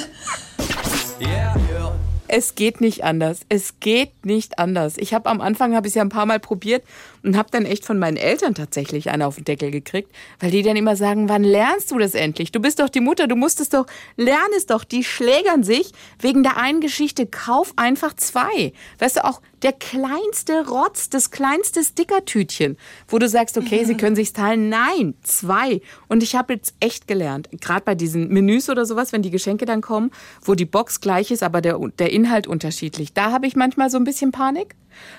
Yeah, 1.20 1.56
yeah. 1.70 1.92
Es 2.34 2.54
geht 2.54 2.80
nicht 2.80 3.04
anders. 3.04 3.40
Es 3.50 3.78
geht 3.78 4.24
nicht 4.24 4.58
anders. 4.58 4.94
Ich 4.96 5.12
habe 5.12 5.28
am 5.28 5.42
Anfang 5.42 5.76
habe 5.76 5.86
ich 5.86 5.90
es 5.90 5.96
ja 5.96 6.00
ein 6.00 6.08
paar 6.08 6.24
Mal 6.24 6.40
probiert 6.40 6.82
und 7.22 7.36
habe 7.36 7.50
dann 7.50 7.66
echt 7.66 7.84
von 7.84 7.98
meinen 7.98 8.16
Eltern 8.16 8.54
tatsächlich 8.54 9.10
eine 9.10 9.26
auf 9.26 9.34
den 9.34 9.44
Deckel 9.44 9.70
gekriegt, 9.70 10.10
weil 10.40 10.50
die 10.50 10.62
dann 10.62 10.76
immer 10.76 10.96
sagen, 10.96 11.28
wann 11.28 11.44
lernst 11.44 11.90
du 11.90 11.98
das 11.98 12.14
endlich? 12.14 12.50
Du 12.50 12.58
bist 12.58 12.80
doch 12.80 12.88
die 12.88 13.00
Mutter, 13.00 13.26
du 13.26 13.36
musst 13.36 13.60
es 13.60 13.68
doch, 13.68 13.84
lern 14.16 14.38
es 14.56 14.64
doch. 14.64 14.84
Die 14.84 15.04
schlägern 15.04 15.62
sich 15.62 15.92
wegen 16.20 16.42
der 16.42 16.56
einen 16.56 16.80
Geschichte. 16.80 17.26
Kauf 17.26 17.74
einfach 17.76 18.16
zwei. 18.16 18.72
Weißt 18.98 19.16
du, 19.16 19.26
auch 19.26 19.42
der 19.62 19.72
kleinste 19.72 20.68
Rotz, 20.68 21.08
das 21.08 21.30
kleinste 21.30 21.84
Stickertütchen, 21.84 22.76
wo 23.08 23.18
du 23.18 23.28
sagst, 23.28 23.56
okay, 23.56 23.84
sie 23.84 23.96
können 23.96 24.16
sich's 24.16 24.32
teilen. 24.32 24.68
Nein, 24.68 25.14
zwei. 25.22 25.80
Und 26.08 26.22
ich 26.22 26.34
habe 26.34 26.54
jetzt 26.54 26.74
echt 26.80 27.06
gelernt, 27.06 27.48
gerade 27.60 27.82
bei 27.84 27.94
diesen 27.94 28.28
Menüs 28.28 28.68
oder 28.68 28.84
sowas, 28.84 29.12
wenn 29.12 29.22
die 29.22 29.30
Geschenke 29.30 29.64
dann 29.64 29.80
kommen, 29.80 30.10
wo 30.42 30.54
die 30.54 30.64
Box 30.64 31.00
gleich 31.00 31.30
ist, 31.30 31.42
aber 31.42 31.60
der, 31.60 31.78
der 31.98 32.12
Inhalt 32.12 32.46
unterschiedlich. 32.46 33.12
Da 33.12 33.30
habe 33.30 33.46
ich 33.46 33.54
manchmal 33.54 33.90
so 33.90 33.98
ein 33.98 34.04
bisschen 34.04 34.32
Panik, 34.32 34.74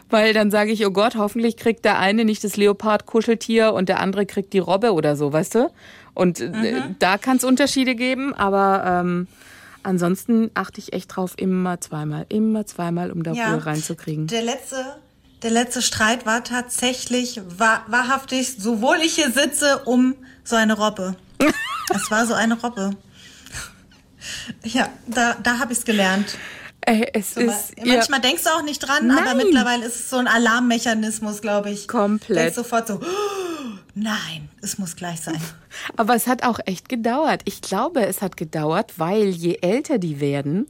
weil 0.10 0.34
dann 0.34 0.52
sage 0.52 0.72
ich, 0.72 0.86
oh 0.86 0.92
Gott, 0.92 1.16
hoffentlich 1.16 1.58
kriegt 1.58 1.86
der 1.86 2.00
eine 2.00 2.26
nicht 2.26 2.44
das 2.44 2.58
Leopard-Kuscheltier 2.58 3.74
und 3.74 3.90
der 3.90 4.00
andere 4.00 4.26
kriegt 4.26 4.54
die 4.54 4.60
Robbe 4.60 4.94
oder 4.94 5.16
so, 5.16 5.32
weißt 5.32 5.56
du? 5.56 5.72
Und 6.14 6.42
äh, 6.42 6.82
da 7.00 7.18
kann 7.18 7.38
es 7.38 7.44
Unterschiede 7.44 7.96
geben, 7.96 8.34
aber 8.34 8.84
ähm, 8.86 9.28
ansonsten 9.84 10.52
achte 10.54 10.80
ich 10.80 10.94
echt 10.94 11.16
drauf, 11.16 11.34
immer 11.38 11.80
zweimal, 11.82 12.26
immer 12.30 12.66
zweimal, 12.66 13.12
um 13.12 13.24
da 13.24 13.32
Ruhe 13.32 13.66
reinzukriegen. 13.66 14.28
Der 14.28 14.42
letzte, 14.42 14.84
der 15.42 15.52
letzte 15.52 15.82
Streit 15.82 16.26
war 16.26 16.44
tatsächlich 16.44 17.42
wahr, 17.58 17.84
wahrhaftig, 17.88 18.56
sowohl 18.58 18.98
ich 18.98 19.16
hier 19.16 19.32
sitze, 19.32 19.80
um 19.86 20.16
so 20.44 20.56
eine 20.56 20.78
Robbe. 20.78 21.16
es 21.94 22.12
war 22.12 22.26
so 22.26 22.34
eine 22.34 22.60
Robbe. 22.60 22.92
Ja, 24.64 24.90
da, 25.08 25.36
da 25.42 25.60
habe 25.60 25.74
ich 25.74 25.80
es 25.80 25.86
gelernt. 25.86 26.38
Ey, 26.86 27.08
es 27.14 27.34
So, 27.36 27.42
ist 27.42 27.78
ma- 27.78 27.86
manchmal 27.96 28.22
denkst 28.22 28.44
du 28.44 28.50
auch 28.50 28.64
nicht 28.64 28.80
dran, 28.80 29.10
aber 29.12 29.22
Nein. 29.34 29.38
mittlerweile 29.38 29.86
ist 29.86 29.96
es 29.96 30.10
so 30.10 30.18
ein 30.18 30.28
Alarmmechanismus, 30.28 31.42
glaube 31.42 31.70
ich. 31.70 31.88
Komplett. 31.88 32.38
Denkst 32.40 32.56
sofort 32.56 32.88
so, 32.88 32.96
"Oh, 32.96 33.00
nein, 33.96 34.50
es 34.62 34.78
muss 34.78 34.96
gleich 34.96 35.22
sein. 35.22 35.40
Aber 35.96 36.16
es 36.16 36.28
hat 36.28 36.44
auch 36.44 36.60
echt 36.66 36.90
gedauert. 36.90 37.42
Ich 37.46 37.62
glaube, 37.62 38.06
es 38.06 38.22
hat 38.22 38.38
gedauert, 38.38 38.94
weil 38.98 39.30
je 39.30 39.60
älter 39.62 39.98
die 39.98 40.20
werden, 40.20 40.68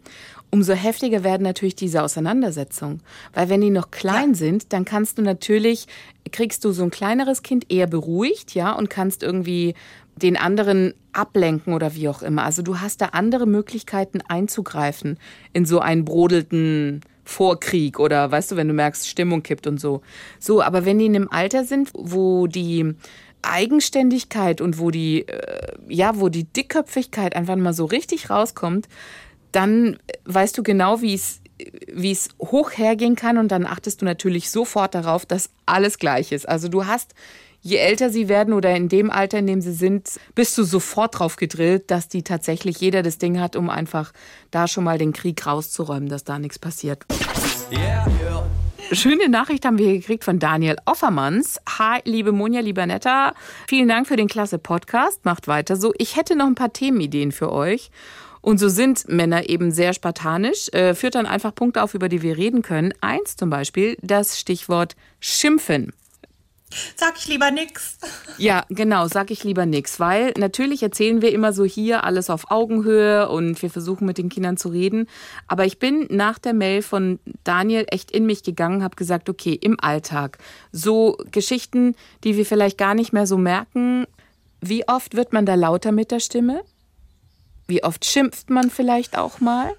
umso 0.52 0.74
heftiger 0.74 1.24
werden 1.24 1.42
natürlich 1.44 1.76
diese 1.76 2.04
Auseinandersetzungen. 2.04 3.02
Weil 3.34 3.50
wenn 3.50 3.62
die 3.62 3.72
noch 3.72 3.90
klein 3.90 4.30
Ja. 4.32 4.36
sind, 4.36 4.72
dann 4.72 4.86
kannst 4.86 5.18
du 5.18 5.24
natürlich, 5.24 5.88
kriegst 6.32 6.64
du 6.64 6.72
so 6.74 6.84
ein 6.84 6.92
kleineres 6.92 7.42
Kind 7.42 7.72
eher 7.72 7.88
beruhigt, 7.88 8.54
ja, 8.54 8.72
und 8.74 8.90
kannst 8.90 9.24
irgendwie 9.24 9.74
den 10.16 10.38
anderen 10.38 10.94
ablenken 11.12 11.74
oder 11.74 11.96
wie 11.96 12.10
auch 12.10 12.22
immer. 12.22 12.44
Also 12.44 12.62
du 12.62 12.80
hast 12.80 13.02
da 13.02 13.08
andere 13.08 13.46
Möglichkeiten 13.46 14.22
einzugreifen 14.28 15.18
in 15.54 15.66
so 15.66 15.80
einen 15.80 16.06
brodelnden 16.06 17.02
Vorkrieg 17.24 18.00
oder 18.00 18.32
weißt 18.32 18.52
du, 18.52 18.56
wenn 18.56 18.68
du 18.68 18.74
merkst, 18.74 19.08
Stimmung 19.08 19.44
kippt 19.44 19.68
und 19.68 19.80
so. 19.80 20.02
So, 20.40 20.62
aber 20.62 20.86
wenn 20.86 21.00
die 21.00 21.06
in 21.06 21.16
einem 21.16 21.30
Alter 21.30 21.64
sind, 21.64 21.92
wo 21.94 22.48
die 22.48 22.96
Eigenständigkeit 23.42 24.62
und 24.62 24.80
wo 24.80 24.92
die, 24.92 25.28
äh, 25.28 25.74
ja, 25.88 26.20
wo 26.20 26.30
die 26.30 26.46
Dickköpfigkeit 26.46 27.36
einfach 27.36 27.56
mal 27.56 27.74
so 27.74 27.86
richtig 27.86 28.30
rauskommt, 28.30 28.88
dann 29.52 29.98
weißt 30.26 30.58
du 30.58 30.64
genau, 30.64 31.02
wie 31.02 31.14
es 31.14 31.42
wie 31.94 32.12
es 32.12 32.30
hoch 32.42 32.72
hergehen 32.72 33.16
kann 33.16 33.38
und 33.38 33.50
dann 33.50 33.66
achtest 33.66 34.02
du 34.02 34.06
natürlich 34.06 34.50
sofort 34.50 34.96
darauf, 34.96 35.26
dass 35.26 35.50
alles 35.66 35.98
gleich 35.98 36.32
ist. 36.32 36.50
Also 36.50 36.68
du 36.68 36.88
hast, 36.88 37.14
je 37.64 37.78
älter 37.78 38.10
sie 38.10 38.28
werden 38.28 38.54
oder 38.54 38.76
in 38.76 38.90
dem 38.90 39.10
Alter, 39.10 39.40
in 39.40 39.48
dem 39.48 39.62
sie 39.62 39.72
sind, 39.72 40.20
bist 40.36 40.58
du 40.58 40.64
sofort 40.64 41.18
drauf 41.18 41.38
gedrillt, 41.38 41.90
dass 41.90 42.10
die 42.10 42.22
tatsächlich 42.22 42.80
jeder 42.80 43.02
das 43.02 43.18
Ding 43.18 43.40
hat, 43.40 43.56
um 43.56 43.70
einfach 43.70 44.12
da 44.52 44.68
schon 44.68 44.84
mal 44.84 44.98
den 44.98 45.14
Krieg 45.14 45.48
rauszuräumen, 45.48 46.10
dass 46.10 46.24
da 46.24 46.38
nichts 46.38 46.60
passiert. 46.60 47.06
Yeah, 47.72 48.06
yeah. 48.22 48.46
Schöne 48.92 49.30
Nachricht 49.30 49.66
haben 49.66 49.78
wir 49.78 49.86
hier 49.88 50.00
gekriegt 50.00 50.26
von 50.26 50.40
Daniel 50.40 50.76
Offermanns. 50.86 51.60
Hi, 51.80 52.02
liebe 52.04 52.34
Monja, 52.34 52.60
lieber 52.60 52.86
Netta. 52.86 53.34
Vielen 53.68 53.88
Dank 53.88 54.08
für 54.08 54.18
den 54.18 54.28
klasse 54.28 54.60
Podcast. 54.60 55.24
Macht 55.24 55.48
weiter 55.48 55.78
so. 55.78 55.94
Ich 55.98 56.18
hätte 56.18 56.36
noch 56.36 56.46
ein 56.46 56.56
paar 56.56 56.74
Themenideen 56.74 57.32
für 57.32 57.52
euch. 57.52 57.90
Und 58.42 58.60
so 58.60 58.68
sind 58.68 59.08
Männer 59.08 59.50
eben 59.50 59.72
sehr 59.72 59.94
spartanisch. 59.94 60.68
Äh, 60.74 60.96
führt 60.96 61.16
dann 61.16 61.26
einfach 61.26 61.56
Punkte 61.56 61.82
auf, 61.82 61.94
über 61.94 62.10
die 62.10 62.22
wir 62.22 62.38
reden 62.38 62.62
können. 62.62 62.94
Eins 63.00 63.38
zum 63.38 63.50
Beispiel, 63.50 63.98
das 64.02 64.38
Stichwort 64.38 64.98
Schimpfen. 65.22 65.94
Sag 66.96 67.16
ich 67.18 67.28
lieber 67.28 67.52
nix. 67.52 67.98
Ja, 68.38 68.66
genau, 68.70 69.08
sag 69.08 69.32
ich 69.32 69.44
lieber 69.44 69.66
nix, 69.66 70.00
weil 70.00 70.34
natürlich 70.38 70.82
erzählen 70.84 71.22
wir 71.22 71.32
immer 71.32 71.54
so 71.54 71.64
hier 71.66 72.04
alles 72.04 72.30
auf 72.30 72.50
Augenhöhe 72.52 73.30
und 73.30 73.62
wir 73.62 73.70
versuchen 73.70 74.06
mit 74.06 74.18
den 74.18 74.30
Kindern 74.30 74.58
zu 74.58 74.70
reden. 74.70 75.08
Aber 75.48 75.66
ich 75.66 75.80
bin 75.80 76.08
nach 76.10 76.40
der 76.40 76.54
Mail 76.54 76.82
von 76.82 77.20
Daniel 77.44 77.86
echt 77.90 78.12
in 78.12 78.26
mich 78.26 78.44
gegangen, 78.44 78.84
habe 78.84 78.96
gesagt, 78.96 79.30
okay, 79.30 79.54
im 79.54 79.80
Alltag, 79.80 80.38
so 80.72 81.18
Geschichten, 81.32 81.96
die 82.24 82.38
wir 82.38 82.46
vielleicht 82.46 82.78
gar 82.78 82.94
nicht 82.96 83.14
mehr 83.14 83.28
so 83.28 83.38
merken, 83.38 84.06
wie 84.62 84.88
oft 84.88 85.16
wird 85.16 85.34
man 85.34 85.46
da 85.46 85.56
lauter 85.56 85.92
mit 85.92 86.12
der 86.12 86.20
Stimme? 86.20 86.62
Wie 87.68 87.84
oft 87.84 88.06
schimpft 88.06 88.50
man 88.50 88.70
vielleicht 88.70 89.18
auch 89.18 89.40
mal? 89.40 89.74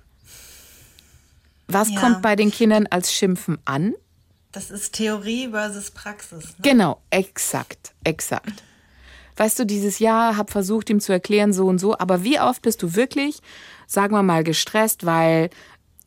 Was 1.66 1.90
Ja. 1.90 2.00
kommt 2.00 2.22
bei 2.22 2.36
den 2.36 2.50
Kindern 2.50 2.86
als 2.90 3.12
Schimpfen 3.12 3.58
an? 3.64 3.94
Das 4.54 4.70
ist 4.70 4.94
Theorie 4.94 5.49
versus 5.50 5.90
Praxis. 5.90 6.44
Ne? 6.44 6.54
Genau, 6.62 7.02
exakt, 7.11 7.92
exakt. 8.04 8.62
Weißt 9.37 9.58
du, 9.58 9.66
dieses 9.66 9.99
Jahr 9.99 10.37
hab 10.37 10.50
versucht, 10.50 10.88
ihm 10.90 11.00
zu 11.00 11.12
erklären, 11.12 11.52
so 11.52 11.66
und 11.66 11.78
so, 11.80 11.99
aber 11.99 12.23
wie 12.23 12.38
oft 12.38 12.62
bist 12.62 12.80
du 12.84 12.94
wirklich, 12.94 13.40
sagen 13.88 14.14
wir 14.14 14.23
mal, 14.23 14.44
gestresst, 14.44 15.04
weil 15.04 15.50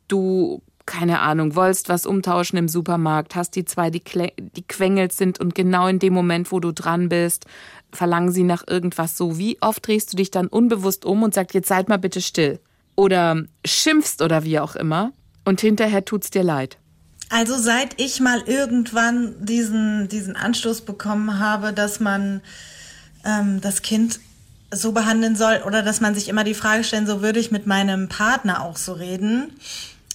du, 0.08 0.62
keine 0.86 1.20
Ahnung, 1.20 1.56
wolltest 1.56 1.89
was 1.89 2.06
umtauschen 2.06 2.58
im 2.58 2.70
Supermarkt, 2.70 3.36
hast 3.36 3.58
die 3.58 3.66
zwei, 3.66 3.89
die, 3.89 4.00
klä- 4.00 4.32
die 4.38 4.66
quengelt 4.66 5.12
sind 5.12 5.42
und 5.42 5.54
genau 5.54 5.88
in 5.88 6.00
dem 6.00 6.13
Moment, 6.13 6.54
wo 6.54 6.62
du 6.62 6.72
dran 6.72 7.10
bist, 7.10 7.46
verlangen 7.92 8.32
sie 8.32 8.44
nach 8.44 8.63
irgendwas 8.66 9.18
so. 9.18 9.38
Wie 9.38 9.62
oft 9.62 9.86
drehst 9.86 10.13
du 10.13 10.16
dich 10.18 10.32
dann 10.32 10.48
unbewusst 10.48 11.04
um 11.04 11.22
und 11.24 11.34
sagst, 11.34 11.54
jetzt 11.54 11.68
seid 11.68 11.89
mal 11.89 11.98
bitte 11.98 12.22
still? 12.22 12.62
Oder 12.96 13.44
schimpfst 13.66 14.22
oder 14.22 14.46
wie 14.46 14.60
auch 14.60 14.77
immer 14.77 15.12
und 15.44 15.60
hinterher 15.60 16.06
tut's 16.06 16.30
dir 16.30 16.44
leid. 16.44 16.77
Also 17.29 17.57
seit 17.57 18.00
ich 18.00 18.19
mal 18.19 18.41
irgendwann 18.46 19.36
diesen, 19.46 20.07
diesen 20.07 20.36
Anstoß 20.36 20.81
bekommen 20.81 21.39
habe, 21.39 21.74
dass 21.74 22.00
man 22.00 22.41
ähm, 23.25 23.60
das 23.62 23.81
Kind 23.81 24.19
so 24.72 24.91
behandeln 24.91 25.36
soll 25.36 25.62
oder 25.65 25.81
dass 25.81 26.01
man 26.01 26.15
sich 26.15 26.29
immer 26.29 26.43
die 26.43 26.53
Frage 26.53 26.84
stellen, 26.84 27.07
so 27.07 27.22
würde 27.22 27.39
ich 27.39 27.51
mit 27.51 27.67
meinem 27.67 28.07
Partner 28.07 28.62
auch 28.62 28.77
so 28.77 28.93
reden, 28.93 29.51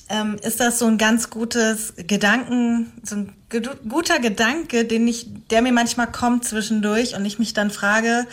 ähm, 0.08 0.38
ist 0.42 0.60
das 0.60 0.78
so 0.78 0.86
ein 0.86 0.98
ganz 0.98 1.30
gutes 1.30 1.94
Gedanken, 1.96 2.92
so 3.02 3.16
ein 3.16 3.32
gedu- 3.50 3.76
guter 3.88 4.18
Gedanke, 4.18 4.84
den 4.84 5.06
ich, 5.08 5.26
der 5.50 5.62
mir 5.62 5.72
manchmal 5.72 6.10
kommt 6.10 6.44
zwischendurch 6.44 7.14
und 7.14 7.24
ich 7.24 7.38
mich 7.38 7.54
dann 7.54 7.70
frage, 7.70 8.26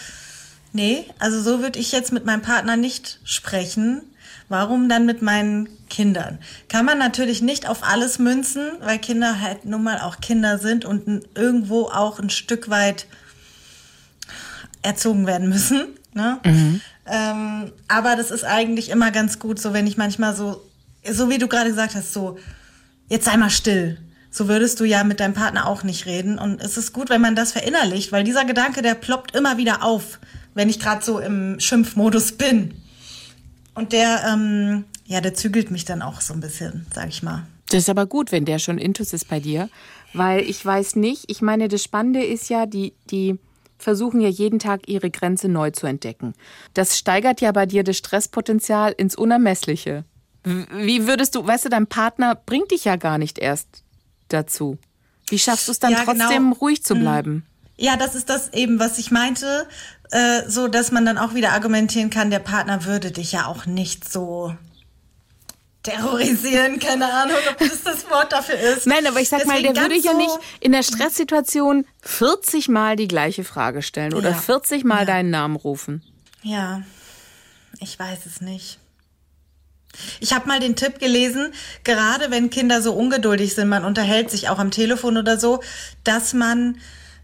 nee, 0.74 1.06
also 1.20 1.42
so 1.42 1.62
würde 1.62 1.80
ich 1.80 1.92
jetzt 1.92 2.12
mit 2.12 2.26
meinem 2.26 2.42
Partner 2.42 2.76
nicht 2.76 3.20
sprechen. 3.24 4.02
Warum 4.50 4.90
dann 4.90 5.06
mit 5.06 5.22
meinen 5.22 5.70
Kindern? 5.90 6.40
Kann 6.68 6.84
man 6.84 6.98
natürlich 6.98 7.42
nicht 7.42 7.70
auf 7.70 7.84
alles 7.84 8.18
münzen, 8.18 8.64
weil 8.82 8.98
Kinder 8.98 9.40
halt 9.40 9.66
nun 9.66 9.84
mal 9.84 10.00
auch 10.00 10.20
Kinder 10.20 10.58
sind 10.58 10.86
und 10.86 11.24
irgendwo 11.36 11.84
auch 11.84 12.20
ein 12.20 12.32
Stück 12.32 12.70
weit 12.70 13.06
erzogen 14.82 15.26
werden 15.26 15.50
müssen. 15.50 15.88
Ne? 16.12 16.40
Ähm, 17.06 17.72
aber 17.88 18.16
das 18.16 18.32
ist 18.32 18.44
eigentlich 18.44 18.90
immer 18.90 19.12
ganz 19.12 19.38
gut, 19.38 19.60
so 19.60 19.74
wenn 19.74 19.86
ich 19.86 19.96
manchmal 19.96 20.36
so, 20.36 20.60
so 21.08 21.30
wie 21.30 21.38
du 21.38 21.48
gerade 21.48 21.70
gesagt 21.70 21.94
hast, 21.94 22.14
so, 22.14 22.40
jetzt 23.10 23.26
sei 23.26 23.38
mal 23.38 23.52
still. 23.52 24.00
So 24.32 24.48
würdest 24.48 24.80
du 24.80 24.86
ja 24.86 25.04
mit 25.04 25.20
deinem 25.20 25.36
Partner 25.36 25.68
auch 25.68 25.84
nicht 25.84 26.08
reden. 26.08 26.40
Und 26.40 26.62
es 26.62 26.78
ist 26.78 26.94
gut, 26.94 27.12
wenn 27.12 27.22
man 27.22 27.36
das 27.36 27.52
verinnerlicht, 27.52 28.12
weil 28.12 28.24
dieser 28.24 28.44
Gedanke, 28.44 28.82
der 28.82 28.96
ploppt 28.96 29.36
immer 29.36 29.58
wieder 29.58 29.84
auf, 29.84 30.20
wenn 30.56 30.68
ich 30.68 30.80
gerade 30.80 31.06
so 31.06 31.20
im 31.20 31.60
Schimpfmodus 31.60 32.34
bin. 32.34 32.74
Und 33.80 33.94
der, 33.94 34.26
ähm, 34.28 34.84
ja, 35.06 35.22
der 35.22 35.34
zügelt 35.34 35.72
mich 35.72 35.86
dann 35.86 36.02
auch 36.02 36.20
so 36.20 36.34
ein 36.34 36.42
bisschen, 36.42 36.86
sag 36.94 37.08
ich 37.08 37.24
mal. 37.24 37.48
Das 37.70 37.80
ist 37.84 37.90
aber 37.90 38.06
gut, 38.08 38.34
wenn 38.34 38.44
der 38.44 38.60
schon 38.60 38.78
intus 38.78 39.14
ist 39.14 39.30
bei 39.30 39.40
dir, 39.40 39.70
weil 40.14 40.42
ich 40.42 40.66
weiß 40.66 40.98
nicht, 40.98 41.26
ich 41.32 41.42
meine, 41.42 41.70
das 41.70 41.82
Spannende 41.82 42.22
ist 42.22 42.50
ja, 42.50 42.66
die, 42.66 42.94
die 43.10 43.40
versuchen 43.78 44.20
ja 44.20 44.28
jeden 44.28 44.60
Tag 44.60 44.90
ihre 44.90 45.10
Grenze 45.10 45.48
neu 45.48 45.72
zu 45.72 45.88
entdecken. 45.88 46.34
Das 46.74 46.98
steigert 46.98 47.40
ja 47.40 47.54
bei 47.54 47.66
dir 47.66 47.84
das 47.86 47.96
Stresspotenzial 47.98 48.92
ins 48.98 49.16
Unermessliche. 49.16 50.04
Wie 50.44 51.08
würdest 51.08 51.36
du, 51.36 51.48
weißt 51.48 51.66
du, 51.66 51.70
dein 51.70 51.88
Partner 51.88 52.36
bringt 52.36 52.72
dich 52.72 52.84
ja 52.84 52.98
gar 52.98 53.18
nicht 53.18 53.40
erst 53.40 53.84
dazu. 54.28 54.78
Wie 55.30 55.40
schaffst 55.40 55.70
du 55.70 55.72
es 55.72 55.80
dann 55.80 55.92
Ja, 55.94 56.04
genau. 56.04 56.26
trotzdem 56.26 56.52
ruhig 56.52 56.84
zu 56.84 56.96
bleiben? 56.96 57.46
Ja, 57.78 57.96
das 57.96 58.14
ist 58.16 58.30
das 58.30 58.52
eben, 58.54 58.78
was 58.80 58.98
ich 58.98 59.10
meinte, 59.10 59.68
äh, 60.12 60.48
so 60.48 60.68
dass 60.68 60.92
man 60.92 61.06
dann 61.06 61.18
auch 61.18 61.34
wieder 61.34 61.52
argumentieren 61.54 62.10
kann, 62.10 62.30
der 62.32 62.40
Partner 62.40 62.86
würde 62.86 63.12
dich 63.12 63.32
ja 63.32 63.46
auch 63.46 63.66
nicht 63.66 64.10
so 64.12 64.56
terrorisieren, 65.84 66.80
keine 66.80 67.12
Ahnung, 67.12 67.38
ob 67.50 67.58
das 67.60 67.84
das 67.84 68.10
Wort 68.10 68.32
dafür 68.34 68.56
ist. 68.60 68.86
Nein, 68.86 69.08
aber 69.08 69.22
ich 69.22 69.30
sag 69.30 69.46
mal, 69.46 69.54
Deswegen 69.58 69.74
der 69.74 69.84
würde 69.84 69.96
ganz 69.96 70.06
ja 70.06 70.12
so- 70.12 70.18
nicht 70.18 70.38
in 70.60 70.72
der 70.74 70.84
Stresssituation 70.84 71.86
40 72.02 72.68
Mal 72.68 72.96
die 72.98 73.08
gleiche 73.08 73.44
Frage 73.44 73.82
stellen 73.82 74.14
oder 74.14 74.32
Ja. 74.32 74.36
40 74.38 74.84
Mal 74.84 75.00
Ja. 75.00 75.06
deinen 75.06 75.30
Namen 75.30 75.56
rufen. 75.56 76.04
Ja, 76.44 76.82
ich 77.80 77.98
weiß 77.98 78.26
es 78.26 78.42
nicht. 78.42 78.78
Ich 80.20 80.34
habe 80.34 80.48
mal 80.48 80.60
den 80.60 80.76
Tipp 80.76 81.00
gelesen, 81.00 81.52
gerade 81.84 82.30
wenn 82.30 82.50
Kinder 82.50 82.82
so 82.82 82.94
ungeduldig 82.94 83.56
sind, 83.56 83.70
man 83.70 83.86
unterhält 83.86 84.30
sich 84.30 84.50
auch 84.50 84.60
am 84.60 84.72
Telefon 84.72 85.18
oder 85.18 85.40
so, 85.40 85.62
dass 86.04 86.34
man 86.34 86.78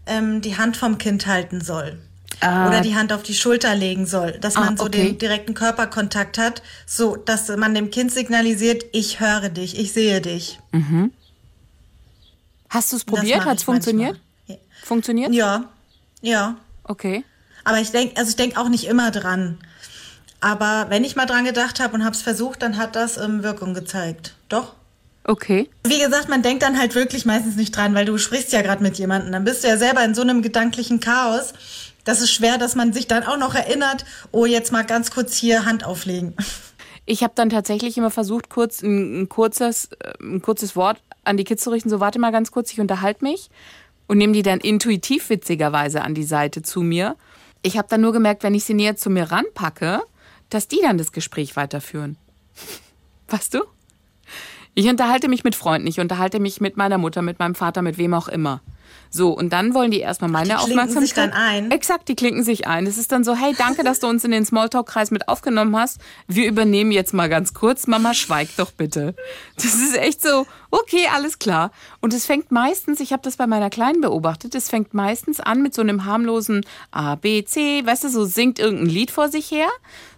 ähm, 0.06 0.40
die 0.40 0.56
Hand 0.56 0.76
vom 0.76 0.98
Kind 0.98 1.26
halten 1.26 1.60
soll. 1.60 1.98
Oder 2.42 2.82
die 2.82 2.94
Hand 2.94 3.12
auf 3.12 3.22
die 3.22 3.34
Schulter 3.34 3.74
legen 3.74 4.04
soll, 4.06 4.32
dass 4.32 4.56
Ah, 4.56 4.60
man 4.60 4.76
so 4.76 4.84
okay. 4.84 5.06
den 5.06 5.18
direkten 5.18 5.54
Körperkontakt 5.54 6.36
hat, 6.38 6.62
so 6.84 7.16
dass 7.16 7.48
man 7.56 7.74
dem 7.74 7.90
Kind 7.90 8.12
signalisiert, 8.12 8.84
ich 8.92 9.20
höre 9.20 9.48
dich, 9.48 9.78
ich 9.78 9.92
sehe 9.92 10.20
dich. 10.20 10.58
Hast 12.68 12.92
du 12.92 12.96
es 12.96 13.04
probiert? 13.04 13.44
Hat 13.44 13.56
es 13.58 13.62
funktioniert? 13.62 14.20
manchmal. 14.48 14.66
Funktioniert? 14.84 15.32
Ja, 15.32 15.64
ja. 16.20 16.56
Okay. 16.84 17.24
Aber 17.64 17.78
ich 17.80 17.90
denke, 17.90 18.16
also 18.16 18.28
ich 18.30 18.36
denke 18.36 18.60
auch 18.60 18.68
nicht 18.68 18.84
immer 18.86 19.10
dran. 19.10 19.58
Aber 20.40 20.86
wenn 20.90 21.02
ich 21.04 21.16
mal 21.16 21.26
dran 21.26 21.44
gedacht 21.44 21.80
habe 21.80 21.94
und 21.94 22.04
habe 22.04 22.14
es 22.14 22.22
versucht, 22.22 22.62
dann 22.62 22.76
hat 22.76 22.94
das 22.94 23.16
ähm, 23.16 23.42
Wirkung 23.42 23.74
gezeigt. 23.74 24.34
Doch. 24.48 24.74
Okay. 25.24 25.68
Wie 25.84 25.98
gesagt, 25.98 26.28
man 26.28 26.42
denkt 26.42 26.62
dann 26.62 26.78
halt 26.78 26.94
wirklich 26.94 27.24
meistens 27.24 27.56
nicht 27.56 27.74
dran, 27.74 27.94
weil 27.94 28.04
du 28.04 28.16
sprichst 28.18 28.52
ja 28.52 28.62
gerade 28.62 28.82
mit 28.82 28.96
jemandem. 28.98 29.32
Dann 29.32 29.42
bist 29.44 29.64
du 29.64 29.68
ja 29.68 29.76
selber 29.76 30.04
in 30.04 30.14
so 30.14 30.22
einem 30.22 30.42
gedanklichen 30.42 31.00
Chaos. 31.00 31.52
Das 32.06 32.20
ist 32.20 32.30
schwer, 32.30 32.56
dass 32.56 32.76
man 32.76 32.92
sich 32.92 33.08
dann 33.08 33.24
auch 33.24 33.36
noch 33.36 33.54
erinnert, 33.54 34.04
oh, 34.30 34.46
jetzt 34.46 34.70
mal 34.70 34.84
ganz 34.84 35.10
kurz 35.10 35.36
hier 35.36 35.66
Hand 35.66 35.84
auflegen. 35.84 36.34
Ich 37.04 37.24
habe 37.24 37.32
dann 37.34 37.50
tatsächlich 37.50 37.98
immer 37.98 38.12
versucht, 38.12 38.48
kurz 38.48 38.80
ein, 38.80 39.22
ein, 39.22 39.28
kurzes, 39.28 39.90
äh, 39.98 40.12
ein 40.20 40.40
kurzes 40.40 40.76
Wort 40.76 41.02
an 41.24 41.36
die 41.36 41.42
Kids 41.42 41.64
zu 41.64 41.70
richten. 41.70 41.90
So, 41.90 41.98
warte 41.98 42.20
mal 42.20 42.30
ganz 42.30 42.52
kurz, 42.52 42.72
ich 42.72 42.80
unterhalte 42.80 43.24
mich. 43.24 43.50
Und 44.06 44.18
nehme 44.18 44.32
die 44.32 44.42
dann 44.42 44.60
intuitiv 44.60 45.30
witzigerweise 45.30 46.02
an 46.02 46.14
die 46.14 46.22
Seite 46.22 46.62
zu 46.62 46.82
mir. 46.82 47.16
Ich 47.62 47.76
habe 47.76 47.88
dann 47.90 48.02
nur 48.02 48.12
gemerkt, 48.12 48.44
wenn 48.44 48.54
ich 48.54 48.62
sie 48.62 48.74
näher 48.74 48.96
zu 48.96 49.10
mir 49.10 49.32
ranpacke, 49.32 50.00
dass 50.48 50.68
die 50.68 50.80
dann 50.80 50.98
das 50.98 51.10
Gespräch 51.10 51.56
weiterführen. 51.56 52.16
Weißt 53.28 53.52
du? 53.52 53.64
Ich 54.74 54.86
unterhalte 54.88 55.28
mich 55.28 55.42
mit 55.42 55.56
Freunden, 55.56 55.88
ich 55.88 55.98
unterhalte 55.98 56.38
mich 56.38 56.60
mit 56.60 56.76
meiner 56.76 56.98
Mutter, 56.98 57.22
mit 57.22 57.40
meinem 57.40 57.56
Vater, 57.56 57.82
mit 57.82 57.98
wem 57.98 58.14
auch 58.14 58.28
immer. 58.28 58.60
So, 59.10 59.30
und 59.30 59.52
dann 59.52 59.74
wollen 59.74 59.90
die 59.90 60.00
erstmal 60.00 60.30
meine 60.30 60.48
die 60.48 60.54
klinken 60.54 60.72
Aufmerksamkeit. 60.72 61.08
sich 61.08 61.14
dann 61.14 61.32
ein? 61.32 61.70
Exakt, 61.70 62.08
die 62.08 62.16
klinken 62.16 62.42
sich 62.42 62.66
ein. 62.66 62.86
Es 62.86 62.98
ist 62.98 63.12
dann 63.12 63.24
so, 63.24 63.34
hey, 63.34 63.54
danke, 63.56 63.82
dass 63.84 64.00
du 64.00 64.06
uns 64.06 64.24
in 64.24 64.30
den 64.30 64.44
Smalltalk-Kreis 64.44 65.10
mit 65.10 65.28
aufgenommen 65.28 65.76
hast. 65.76 66.00
Wir 66.26 66.46
übernehmen 66.48 66.90
jetzt 66.90 67.14
mal 67.14 67.28
ganz 67.28 67.54
kurz. 67.54 67.86
Mama, 67.86 68.14
schweig 68.14 68.48
doch 68.56 68.72
bitte. 68.72 69.14
Das 69.56 69.74
ist 69.74 69.96
echt 69.96 70.22
so, 70.22 70.46
okay, 70.70 71.08
alles 71.14 71.38
klar. 71.38 71.70
Und 72.00 72.12
es 72.12 72.26
fängt 72.26 72.50
meistens, 72.50 73.00
ich 73.00 73.12
habe 73.12 73.22
das 73.22 73.36
bei 73.36 73.46
meiner 73.46 73.70
Kleinen 73.70 74.00
beobachtet, 74.00 74.54
es 74.54 74.68
fängt 74.68 74.94
meistens 74.94 75.40
an 75.40 75.62
mit 75.62 75.74
so 75.74 75.82
einem 75.82 76.04
harmlosen 76.04 76.64
A, 76.90 77.14
B, 77.14 77.44
C, 77.44 77.84
weißt 77.86 78.04
du, 78.04 78.08
so 78.08 78.24
singt 78.24 78.58
irgendein 78.58 78.86
Lied 78.86 79.10
vor 79.10 79.28
sich 79.28 79.50
her. 79.50 79.68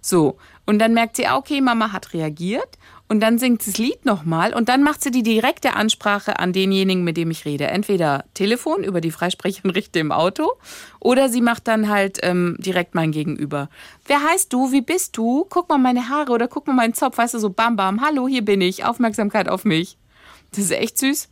So. 0.00 0.36
Und 0.66 0.78
dann 0.80 0.92
merkt 0.92 1.16
sie, 1.16 1.26
ah, 1.26 1.36
okay, 1.36 1.60
Mama 1.60 1.92
hat 1.92 2.12
reagiert. 2.12 2.68
Und 3.08 3.20
dann 3.20 3.38
singt 3.38 3.62
sie 3.62 3.70
das 3.70 3.78
Lied 3.78 4.04
nochmal 4.04 4.52
und 4.52 4.68
dann 4.68 4.82
macht 4.82 5.02
sie 5.02 5.10
die 5.10 5.22
direkte 5.22 5.74
Ansprache 5.74 6.38
an 6.38 6.52
denjenigen, 6.52 7.04
mit 7.04 7.16
dem 7.16 7.30
ich 7.30 7.46
rede. 7.46 7.66
Entweder 7.66 8.24
Telefon 8.34 8.84
über 8.84 9.00
die 9.00 9.10
Freisprecheinrichte 9.10 9.98
im 9.98 10.12
Auto 10.12 10.52
oder 11.00 11.30
sie 11.30 11.40
macht 11.40 11.68
dann 11.68 11.88
halt 11.88 12.18
ähm, 12.22 12.56
direkt 12.58 12.94
mein 12.94 13.10
Gegenüber. 13.10 13.70
Wer 14.06 14.22
heißt 14.22 14.52
du? 14.52 14.72
Wie 14.72 14.82
bist 14.82 15.16
du? 15.16 15.46
Guck 15.48 15.70
mal 15.70 15.78
meine 15.78 16.10
Haare 16.10 16.32
oder 16.32 16.48
guck 16.48 16.66
mal 16.66 16.74
meinen 16.74 16.92
Zopf. 16.92 17.16
Weißt 17.16 17.32
du, 17.32 17.38
so 17.38 17.48
bam 17.48 17.76
bam, 17.76 18.02
hallo, 18.02 18.28
hier 18.28 18.44
bin 18.44 18.60
ich. 18.60 18.84
Aufmerksamkeit 18.84 19.48
auf 19.48 19.64
mich. 19.64 19.96
Das 20.50 20.60
ist 20.60 20.72
echt 20.72 20.98
süß. 20.98 21.28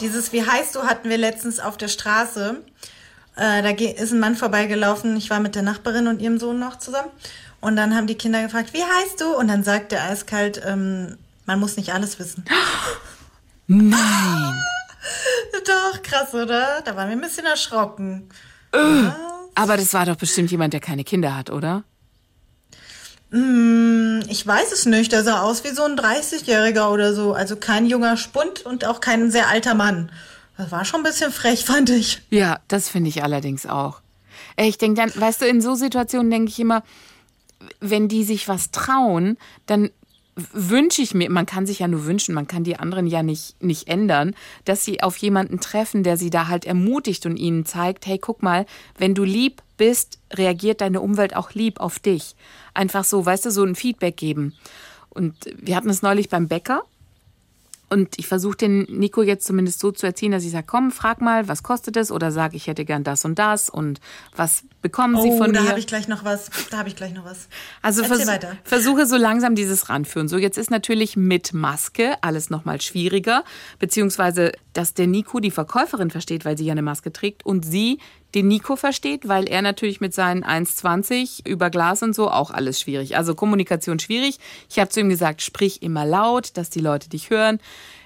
Dieses 0.00 0.32
Wie 0.32 0.44
heißt 0.44 0.74
du 0.74 0.82
hatten 0.82 1.10
wir 1.10 1.18
letztens 1.18 1.60
auf 1.60 1.76
der 1.76 1.88
Straße. 1.88 2.62
Äh, 3.36 3.62
da 3.62 3.70
ist 3.70 4.12
ein 4.12 4.18
Mann 4.18 4.34
vorbeigelaufen. 4.34 5.16
Ich 5.16 5.30
war 5.30 5.38
mit 5.38 5.54
der 5.54 5.62
Nachbarin 5.62 6.08
und 6.08 6.20
ihrem 6.20 6.38
Sohn 6.38 6.58
noch 6.58 6.76
zusammen. 6.76 7.10
Und 7.60 7.76
dann 7.76 7.94
haben 7.96 8.06
die 8.06 8.14
Kinder 8.14 8.42
gefragt, 8.42 8.72
wie 8.72 8.82
heißt 8.82 9.20
du? 9.20 9.36
Und 9.36 9.48
dann 9.48 9.64
sagt 9.64 9.92
der 9.92 10.04
eiskalt, 10.04 10.60
ähm, 10.64 11.18
man 11.46 11.58
muss 11.58 11.76
nicht 11.76 11.92
alles 11.92 12.18
wissen. 12.18 12.44
Nein. 13.66 14.54
Doch, 15.66 16.02
krass, 16.02 16.34
oder? 16.34 16.80
Da 16.84 16.96
waren 16.96 17.08
wir 17.08 17.16
ein 17.16 17.20
bisschen 17.20 17.46
erschrocken. 17.46 18.28
Aber 19.54 19.76
das 19.76 19.92
war 19.94 20.06
doch 20.06 20.16
bestimmt 20.16 20.50
jemand, 20.50 20.72
der 20.72 20.80
keine 20.80 21.04
Kinder 21.04 21.34
hat, 21.36 21.50
oder? 21.50 21.84
Ich 23.30 24.46
weiß 24.46 24.72
es 24.72 24.86
nicht. 24.86 25.12
Der 25.12 25.24
sah 25.24 25.42
aus 25.42 25.64
wie 25.64 25.70
so 25.74 25.84
ein 25.84 25.98
30-Jähriger 25.98 26.88
oder 26.90 27.12
so. 27.14 27.32
Also 27.34 27.56
kein 27.56 27.86
junger 27.86 28.16
Spund 28.16 28.64
und 28.64 28.84
auch 28.86 29.00
kein 29.00 29.30
sehr 29.30 29.48
alter 29.48 29.74
Mann. 29.74 30.10
Das 30.56 30.70
war 30.70 30.84
schon 30.84 31.00
ein 31.00 31.04
bisschen 31.04 31.32
frech, 31.32 31.64
fand 31.66 31.90
ich. 31.90 32.22
Ja, 32.30 32.60
das 32.68 32.88
finde 32.88 33.08
ich 33.10 33.22
allerdings 33.22 33.66
auch. 33.66 34.00
Äh, 34.56 34.68
Ich 34.68 34.78
denke 34.78 35.00
dann, 35.00 35.12
weißt 35.14 35.42
du, 35.42 35.46
in 35.46 35.60
so 35.60 35.74
Situationen 35.74 36.30
denke 36.30 36.50
ich 36.50 36.58
immer, 36.60 36.82
wenn 37.80 38.08
die 38.08 38.24
sich 38.24 38.48
was 38.48 38.70
trauen, 38.70 39.36
dann 39.66 39.90
wünsche 40.52 41.02
ich 41.02 41.14
mir, 41.14 41.30
man 41.30 41.46
kann 41.46 41.66
sich 41.66 41.80
ja 41.80 41.88
nur 41.88 42.06
wünschen, 42.06 42.34
man 42.34 42.46
kann 42.46 42.62
die 42.62 42.78
anderen 42.78 43.06
ja 43.06 43.22
nicht, 43.22 43.60
nicht 43.62 43.88
ändern, 43.88 44.34
dass 44.64 44.84
sie 44.84 45.02
auf 45.02 45.16
jemanden 45.16 45.60
treffen, 45.60 46.04
der 46.04 46.16
sie 46.16 46.30
da 46.30 46.46
halt 46.48 46.64
ermutigt 46.64 47.26
und 47.26 47.36
ihnen 47.36 47.66
zeigt, 47.66 48.06
hey, 48.06 48.18
guck 48.18 48.42
mal, 48.42 48.66
wenn 48.96 49.14
du 49.14 49.24
lieb 49.24 49.62
bist, 49.76 50.20
reagiert 50.32 50.80
deine 50.80 51.00
Umwelt 51.00 51.34
auch 51.34 51.52
lieb 51.52 51.80
auf 51.80 51.98
dich. 51.98 52.36
Einfach 52.74 53.04
so, 53.04 53.24
weißt 53.24 53.46
du, 53.46 53.50
so 53.50 53.64
ein 53.64 53.74
Feedback 53.74 54.16
geben. 54.16 54.54
Und 55.10 55.34
wir 55.56 55.74
hatten 55.74 55.90
es 55.90 56.02
neulich 56.02 56.28
beim 56.28 56.46
Bäcker. 56.46 56.82
Und 57.90 58.18
ich 58.18 58.26
versuche 58.26 58.56
den 58.56 58.82
Nico 58.82 59.22
jetzt 59.22 59.46
zumindest 59.46 59.80
so 59.80 59.92
zu 59.92 60.04
erziehen, 60.06 60.32
dass 60.32 60.44
ich 60.44 60.50
sage, 60.50 60.66
komm, 60.66 60.90
frag 60.90 61.20
mal, 61.20 61.48
was 61.48 61.62
kostet 61.62 61.96
es? 61.96 62.12
Oder 62.12 62.30
sag, 62.32 62.54
ich 62.54 62.66
hätte 62.66 62.84
gern 62.84 63.04
das 63.04 63.24
und 63.24 63.38
das 63.38 63.70
und 63.70 64.00
was 64.36 64.62
bekommen 64.82 65.20
Sie 65.20 65.30
Oh, 65.30 65.38
von 65.38 65.52
da 65.52 65.62
mir? 65.62 65.68
habe 65.70 65.78
ich 65.78 65.86
gleich 65.86 66.06
noch 66.08 66.24
was. 66.24 66.50
Da 66.70 66.78
habe 66.78 66.88
ich 66.88 66.96
gleich 66.96 67.14
noch 67.14 67.24
was. 67.24 67.48
Also 67.82 68.04
vers 68.04 68.26
weiter. 68.26 68.56
versuche 68.64 69.06
so 69.06 69.16
langsam 69.16 69.54
dieses 69.54 69.88
ranführen. 69.88 70.28
So, 70.28 70.36
jetzt 70.36 70.58
ist 70.58 70.70
natürlich 70.70 71.16
mit 71.16 71.54
Maske 71.54 72.22
alles 72.22 72.50
nochmal 72.50 72.80
schwieriger, 72.80 73.42
beziehungsweise, 73.78 74.52
dass 74.72 74.94
der 74.94 75.06
Nico 75.06 75.40
die 75.40 75.50
Verkäuferin 75.50 76.10
versteht, 76.10 76.44
weil 76.44 76.58
sie 76.58 76.64
ja 76.66 76.72
eine 76.72 76.82
Maske 76.82 77.12
trägt 77.12 77.44
und 77.46 77.64
sie 77.64 77.98
den 78.34 78.48
Nico 78.48 78.76
versteht, 78.76 79.26
weil 79.26 79.48
er 79.48 79.62
natürlich 79.62 80.00
mit 80.00 80.14
seinen 80.14 80.44
1,20 80.44 81.46
über 81.46 81.70
Glas 81.70 82.02
und 82.02 82.14
so 82.14 82.30
auch 82.30 82.50
alles 82.50 82.80
schwierig. 82.80 83.16
Also 83.16 83.34
Kommunikation 83.34 83.98
schwierig. 83.98 84.38
Ich 84.68 84.78
habe 84.78 84.90
zu 84.90 85.00
ihm 85.00 85.08
gesagt, 85.08 85.40
sprich 85.42 85.82
immer 85.82 86.04
laut, 86.04 86.56
dass 86.56 86.68
die 86.68 86.80
Leute 86.80 87.08
dich 87.08 87.30
hören. 87.30 87.58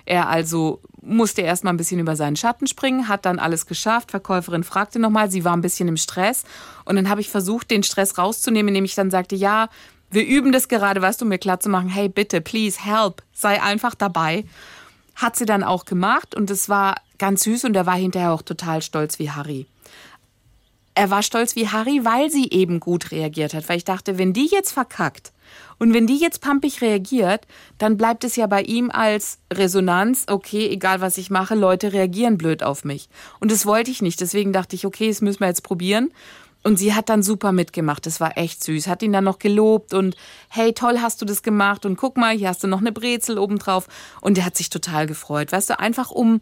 Er 0.04 0.28
also 0.28 0.80
musste 1.00 1.42
erst 1.42 1.64
mal 1.64 1.70
ein 1.70 1.76
bisschen 1.76 2.00
über 2.00 2.16
seinen 2.16 2.36
Schatten 2.36 2.66
springen, 2.66 3.08
hat 3.08 3.24
dann 3.24 3.38
alles 3.38 3.66
geschafft. 3.66 4.12
Verkäuferin 4.12 4.64
fragte 4.64 4.98
nochmal, 4.98 5.30
sie 5.30 5.44
war 5.44 5.56
ein 5.56 5.60
bisschen 5.60 5.88
im 5.88 5.96
Stress. 5.96 6.44
Und 6.84 6.96
dann 6.96 7.08
habe 7.08 7.20
ich 7.20 7.28
versucht, 7.28 7.70
den 7.70 7.82
Stress 7.82 8.18
rauszunehmen, 8.18 8.68
indem 8.68 8.84
ich 8.84 8.94
dann 8.94 9.10
sagte, 9.10 9.34
ja, 9.34 9.68
wir 10.10 10.24
üben 10.24 10.52
das 10.52 10.68
gerade, 10.68 11.02
weißt 11.02 11.20
du, 11.20 11.24
mir 11.24 11.38
klar 11.38 11.58
zu 11.58 11.68
machen, 11.68 11.88
hey, 11.88 12.08
bitte, 12.08 12.40
please, 12.40 12.78
help, 12.80 13.22
sei 13.32 13.60
einfach 13.60 13.94
dabei. 13.94 14.44
Hat 15.14 15.36
sie 15.36 15.46
dann 15.46 15.62
auch 15.62 15.84
gemacht 15.84 16.34
und 16.34 16.50
es 16.50 16.68
war 16.68 16.96
ganz 17.18 17.44
süß 17.44 17.64
und 17.64 17.74
er 17.74 17.86
war 17.86 17.96
hinterher 17.96 18.32
auch 18.32 18.42
total 18.42 18.82
stolz 18.82 19.18
wie 19.18 19.30
Harry. 19.30 19.66
Er 20.94 21.10
war 21.10 21.22
stolz 21.22 21.56
wie 21.56 21.68
Harry, 21.68 22.04
weil 22.04 22.30
sie 22.30 22.50
eben 22.50 22.78
gut 22.78 23.12
reagiert 23.12 23.54
hat. 23.54 23.68
Weil 23.68 23.78
ich 23.78 23.84
dachte, 23.84 24.18
wenn 24.18 24.32
die 24.32 24.48
jetzt 24.50 24.72
verkackt 24.72 25.32
und 25.78 25.94
wenn 25.94 26.06
die 26.06 26.18
jetzt 26.18 26.40
pampig 26.40 26.82
reagiert, 26.82 27.46
dann 27.78 27.96
bleibt 27.96 28.24
es 28.24 28.36
ja 28.36 28.46
bei 28.46 28.62
ihm 28.62 28.90
als 28.90 29.38
Resonanz, 29.52 30.26
okay, 30.28 30.68
egal 30.68 31.00
was 31.00 31.18
ich 31.18 31.30
mache, 31.30 31.54
Leute 31.54 31.92
reagieren 31.92 32.36
blöd 32.36 32.62
auf 32.62 32.84
mich. 32.84 33.08
Und 33.40 33.50
das 33.50 33.64
wollte 33.64 33.90
ich 33.90 34.02
nicht. 34.02 34.20
Deswegen 34.20 34.52
dachte 34.52 34.76
ich, 34.76 34.84
okay, 34.84 35.08
das 35.08 35.22
müssen 35.22 35.40
wir 35.40 35.48
jetzt 35.48 35.62
probieren. 35.64 36.12
Und 36.62 36.76
sie 36.76 36.94
hat 36.94 37.08
dann 37.08 37.22
super 37.22 37.52
mitgemacht. 37.52 38.06
Das 38.06 38.20
war 38.20 38.38
echt 38.38 38.62
süß. 38.62 38.86
Hat 38.86 39.02
ihn 39.02 39.12
dann 39.12 39.24
noch 39.24 39.38
gelobt 39.38 39.94
und 39.94 40.16
hey, 40.48 40.72
toll 40.72 41.00
hast 41.00 41.20
du 41.20 41.24
das 41.24 41.42
gemacht 41.42 41.84
und 41.84 41.96
guck 41.96 42.16
mal, 42.16 42.36
hier 42.36 42.48
hast 42.48 42.62
du 42.62 42.68
noch 42.68 42.80
eine 42.80 42.92
Brezel 42.92 43.38
obendrauf. 43.38 43.88
Und 44.20 44.38
er 44.38 44.44
hat 44.44 44.56
sich 44.56 44.70
total 44.70 45.06
gefreut. 45.06 45.50
Weißt 45.50 45.70
du, 45.70 45.80
einfach 45.80 46.10
um 46.10 46.38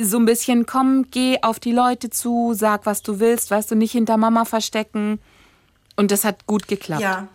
so 0.00 0.18
ein 0.18 0.24
bisschen, 0.24 0.66
komm, 0.66 1.06
geh 1.10 1.38
auf 1.42 1.60
die 1.60 1.72
Leute 1.72 2.10
zu, 2.10 2.54
sag, 2.54 2.86
was 2.86 3.02
du 3.02 3.20
willst, 3.20 3.50
weißt 3.50 3.70
du, 3.70 3.74
nicht 3.74 3.92
hinter 3.92 4.16
Mama 4.16 4.44
verstecken. 4.44 5.20
Und 5.96 6.10
das 6.10 6.24
hat 6.24 6.46
gut 6.46 6.68
geklappt. 6.68 7.02
Ja. 7.02 7.28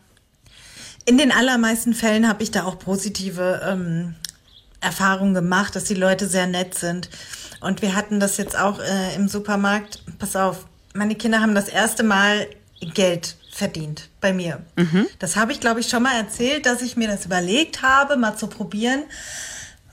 In 1.05 1.17
den 1.17 1.31
allermeisten 1.31 1.93
Fällen 1.93 2.27
habe 2.27 2.43
ich 2.43 2.51
da 2.51 2.63
auch 2.63 2.79
positive 2.79 3.61
ähm, 3.63 4.15
Erfahrungen 4.81 5.33
gemacht, 5.33 5.75
dass 5.75 5.85
die 5.85 5.93
Leute 5.93 6.27
sehr 6.27 6.47
nett 6.47 6.75
sind. 6.75 7.09
Und 7.61 7.81
wir 7.81 7.95
hatten 7.95 8.19
das 8.19 8.37
jetzt 8.37 8.57
auch 8.57 8.79
äh, 8.79 9.15
im 9.15 9.27
Supermarkt. 9.27 10.03
Pass 10.19 10.35
auf, 10.35 10.65
meine 10.93 11.15
Kinder 11.15 11.41
haben 11.41 11.55
das 11.55 11.69
erste 11.69 12.03
Mal 12.03 12.47
Geld 12.93 13.37
verdient 13.51 14.09
bei 14.21 14.33
mir. 14.33 14.61
Das 15.19 15.35
habe 15.35 15.51
ich, 15.51 15.59
glaube 15.59 15.79
ich, 15.79 15.89
schon 15.89 16.03
mal 16.03 16.15
erzählt, 16.15 16.65
dass 16.65 16.81
ich 16.81 16.95
mir 16.95 17.07
das 17.07 17.25
überlegt 17.25 17.81
habe, 17.81 18.15
mal 18.15 18.35
zu 18.35 18.47
probieren, 18.47 19.03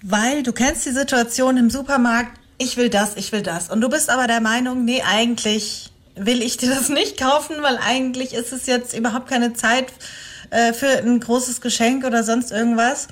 weil 0.02 0.42
du 0.42 0.52
kennst 0.52 0.84
die 0.84 0.90
Situation 0.90 1.56
im 1.56 1.70
Supermarkt, 1.70 2.38
ich 2.58 2.76
will 2.76 2.88
das, 2.88 3.16
ich 3.16 3.32
will 3.32 3.42
das. 3.42 3.68
Und 3.70 3.80
du 3.80 3.88
bist 3.88 4.10
aber 4.10 4.26
der 4.26 4.40
Meinung, 4.40 4.84
nee, 4.84 5.02
eigentlich 5.02 5.90
will 6.16 6.42
ich 6.42 6.56
dir 6.56 6.70
das 6.70 6.88
nicht 6.88 7.18
kaufen, 7.18 7.56
weil 7.62 7.78
eigentlich 7.78 8.34
ist 8.34 8.52
es 8.52 8.66
jetzt 8.66 8.96
überhaupt 8.96 9.28
keine 9.28 9.52
Zeit 9.54 9.86
äh, 10.50 10.72
für 10.72 10.98
ein 10.98 11.20
großes 11.20 11.60
Geschenk 11.60 12.04
oder 12.04 12.22
sonst 12.22 12.52
irgendwas. 12.52 13.08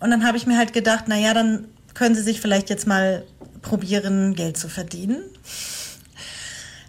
Und 0.00 0.10
dann 0.10 0.26
habe 0.26 0.36
ich 0.36 0.46
mir 0.46 0.58
halt 0.58 0.72
gedacht, 0.72 1.04
na 1.06 1.16
ja, 1.16 1.32
dann 1.34 1.68
können 1.94 2.14
sie 2.14 2.22
sich 2.22 2.40
vielleicht 2.40 2.68
jetzt 2.68 2.86
mal 2.86 3.24
probieren, 3.62 4.34
Geld 4.34 4.56
zu 4.58 4.68
verdienen. 4.68 5.22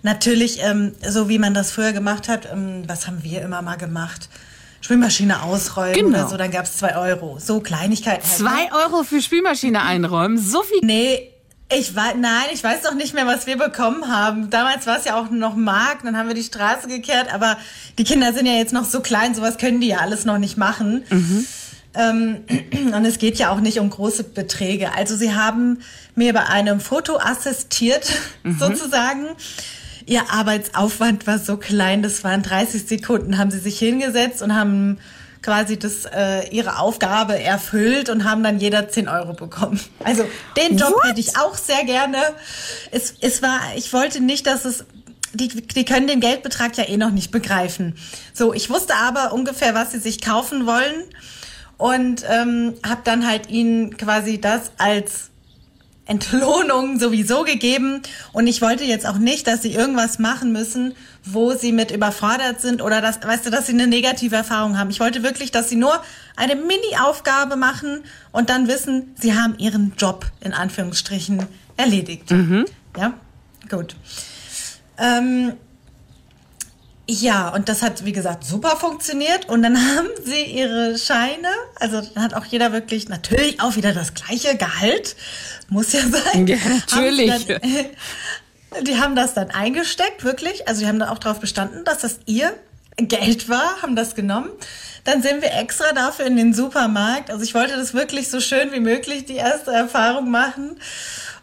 Natürlich, 0.04 0.62
ähm, 0.64 0.94
so 1.08 1.28
wie 1.30 1.40
man 1.40 1.54
das 1.54 1.72
früher 1.72 1.92
gemacht 1.92 2.28
hat, 2.30 2.48
ähm, 2.52 2.84
was 2.88 3.08
haben 3.08 3.24
wir 3.24 3.42
immer 3.42 3.62
mal 3.62 3.76
gemacht? 3.76 4.30
Spülmaschine 4.82 5.42
ausräumen 5.44 5.94
Genau. 5.96 6.10
oder 6.20 6.28
so, 6.30 6.38
dann 6.38 6.52
gab 6.52 6.66
es 6.66 6.78
zwei 6.78 6.96
Euro. 6.96 7.40
So 7.40 7.60
Kleinigkeiten. 7.60 8.24
Halt, 8.24 8.40
ne? 8.40 8.46
Zwei 8.70 8.72
Euro 8.86 9.04
für 9.04 9.22
Spülmaschine 9.22 9.82
einräumen, 9.82 10.38
so 10.38 10.62
viel. 10.64 10.80
Nee, 10.84 11.32
ich 11.70 11.96
weiß, 11.96 12.16
nein, 12.18 12.46
ich 12.54 12.64
weiß 12.64 12.84
doch 12.84 12.94
nicht 12.94 13.14
mehr, 13.14 13.28
was 13.28 13.46
wir 13.46 13.58
bekommen 13.58 14.08
haben. 14.08 14.50
Damals 14.50 14.88
war 14.88 14.98
es 14.98 15.06
ja 15.06 15.20
auch 15.20 15.30
noch 15.30 15.56
Mark, 15.56 16.04
dann 16.04 16.18
haben 16.18 16.28
wir 16.28 16.36
die 16.36 16.44
Straße 16.44 16.88
gekehrt, 16.88 17.34
aber 17.34 17.58
die 17.98 18.06
Kinder 18.06 18.32
sind 18.32 18.46
ja 18.46 18.54
jetzt 18.54 18.72
noch 18.72 18.86
so 18.86 19.02
klein, 19.02 19.36
sowas 19.36 19.58
können 19.58 19.82
die 19.82 19.88
ja 19.88 19.98
alles 19.98 20.24
noch 20.24 20.38
nicht 20.38 20.58
machen. 20.58 21.04
Ähm, 21.94 22.38
und 22.96 23.06
es 23.06 23.20
geht 23.20 23.38
ja 23.38 23.52
auch 23.52 23.60
nicht 23.60 23.80
um 23.80 23.90
große 23.90 24.24
Beträge. 24.24 24.94
Also 24.94 25.18
sie 25.18 25.36
haben 25.36 25.80
mir 26.16 26.34
bei 26.34 26.46
einem 26.46 26.80
Foto 26.80 27.18
assistiert, 27.18 28.14
sozusagen. 28.46 29.28
Ihr 30.06 30.30
Arbeitsaufwand 30.30 31.28
war 31.28 31.38
so 31.38 31.58
klein, 31.58 32.02
das 32.02 32.24
waren 32.24 32.44
30 32.44 32.88
Sekunden, 32.88 33.38
haben 33.38 33.52
sie 33.52 33.60
sich 33.60 33.78
hingesetzt 33.78 34.42
und 34.42 34.56
haben 34.56 35.00
quasi 35.48 35.80
das, 35.80 36.04
äh, 36.04 36.50
ihre 36.50 36.78
Aufgabe 36.78 37.42
erfüllt 37.42 38.10
und 38.10 38.26
haben 38.26 38.44
dann 38.44 38.60
jeder 38.60 38.90
10 38.90 39.08
Euro 39.08 39.32
bekommen. 39.32 39.80
Also 40.04 40.26
den 40.58 40.78
Job 40.78 40.92
What? 40.92 41.06
hätte 41.06 41.22
ich 41.22 41.38
auch 41.38 41.56
sehr 41.56 41.86
gerne. 41.86 42.18
Es, 42.92 43.14
es 43.22 43.42
war, 43.42 43.62
ich 43.78 43.94
wollte 43.94 44.20
nicht, 44.20 44.46
dass 44.46 44.66
es 44.66 44.84
die, 45.32 45.48
die 45.48 45.86
können 45.86 46.08
den 46.08 46.20
Geldbetrag 46.20 46.76
ja 46.76 46.84
eh 46.84 46.98
noch 46.98 47.12
nicht 47.12 47.32
begreifen. 47.32 47.96
So, 48.34 48.54
ich 48.54 48.70
wusste 48.70 48.96
aber 48.96 49.32
ungefähr, 49.32 49.74
was 49.74 49.94
sie 49.94 50.00
sich 50.00 50.20
kaufen 50.20 50.66
wollen 50.66 51.06
und 51.78 52.26
ähm, 52.28 52.74
habe 52.86 53.02
dann 53.06 53.26
halt 53.26 53.50
ihnen 53.50 53.96
quasi 53.96 54.42
das 54.42 54.72
als 54.78 55.30
Entlohnung 56.08 57.00
sowieso 57.00 57.44
gegeben 57.44 58.02
und 58.32 58.48
ich 58.48 58.62
wollte 58.62 58.84
jetzt 58.84 59.06
auch 59.06 59.18
nicht, 59.18 59.46
dass 59.48 59.62
sie 59.62 59.74
irgendwas 59.74 60.20
machen 60.20 60.52
müssen, 60.52 60.96
wo 61.24 61.54
sie 61.54 61.72
mit 61.72 61.92
überfordert 61.92 62.62
sind 62.62 62.82
oder 62.82 63.02
dass, 63.02 63.22
weißt 63.22 63.46
du, 63.46 63.50
dass 63.50 63.68
sie 63.68 63.74
eine 63.74 63.88
negative 63.88 64.36
Erfahrung 64.36 64.78
haben. 64.78 64.90
Ich 64.90 65.00
wollte 65.00 65.22
wirklich, 65.24 65.52
dass 65.52 65.70
sie 65.70 65.76
nur 65.76 66.02
eine 66.36 66.56
Mini-Aufgabe 66.56 67.58
machen 67.58 68.04
und 68.32 68.50
dann 68.50 68.68
wissen, 68.68 69.14
sie 69.20 69.34
haben 69.34 69.56
ihren 69.60 69.94
Job 69.98 70.26
in 70.40 70.54
Anführungsstrichen 70.54 71.46
erledigt. 71.76 72.32
Ja, 72.98 73.14
gut. 73.70 73.96
Ähm, 74.98 75.54
ja, 77.10 77.50
und 77.50 77.70
das 77.70 77.82
hat, 77.82 78.04
wie 78.04 78.12
gesagt, 78.12 78.44
super 78.44 78.76
funktioniert. 78.78 79.48
Und 79.48 79.64
dann 79.64 79.78
haben 79.98 80.10
sie 80.24 80.44
ihre 80.44 80.98
Scheine, 80.98 81.50
also 81.76 82.02
dann 82.02 82.24
hat 82.24 82.34
auch 82.34 82.46
jeder 82.46 82.74
wirklich 82.74 83.10
natürlich 83.10 83.62
auch 83.62 83.76
wieder 83.76 83.94
das 83.94 84.14
gleiche 84.14 84.56
Gehalt. 84.58 85.16
Muss 85.70 85.94
ja 85.94 86.02
sein. 86.02 86.48
Ja, 86.48 86.58
Haben 86.60 86.84
natürlich. 86.88 87.34
sie 87.34 87.48
Dann, 87.48 88.84
die 88.84 88.98
haben 88.98 89.16
das 89.16 89.34
dann 89.34 89.52
eingesteckt, 89.52 90.24
wirklich. 90.24 90.68
Also 90.68 90.82
die 90.82 90.88
haben 90.88 91.00
dann 91.00 91.10
auch 91.10 91.20
darauf 91.20 91.40
bestanden, 91.40 91.84
dass 91.86 92.00
das 92.00 92.20
ihr 92.26 92.54
Geld 92.98 93.48
war, 93.48 93.82
haben 93.82 93.96
das 93.96 94.16
genommen. 94.16 94.50
Dann 95.04 95.22
sind 95.22 95.42
wir 95.42 95.54
extra 95.54 95.94
dafür 95.94 96.26
in 96.26 96.36
den 96.36 96.54
Supermarkt. 96.54 97.32
Also 97.32 97.44
ich 97.44 97.54
wollte 97.54 97.76
das 97.76 97.94
wirklich 97.94 98.30
so 98.30 98.42
schön 98.42 98.72
wie 98.74 98.80
möglich, 98.80 99.24
die 99.26 99.36
erste 99.36 99.72
Erfahrung 99.72 100.30
machen. 100.32 100.78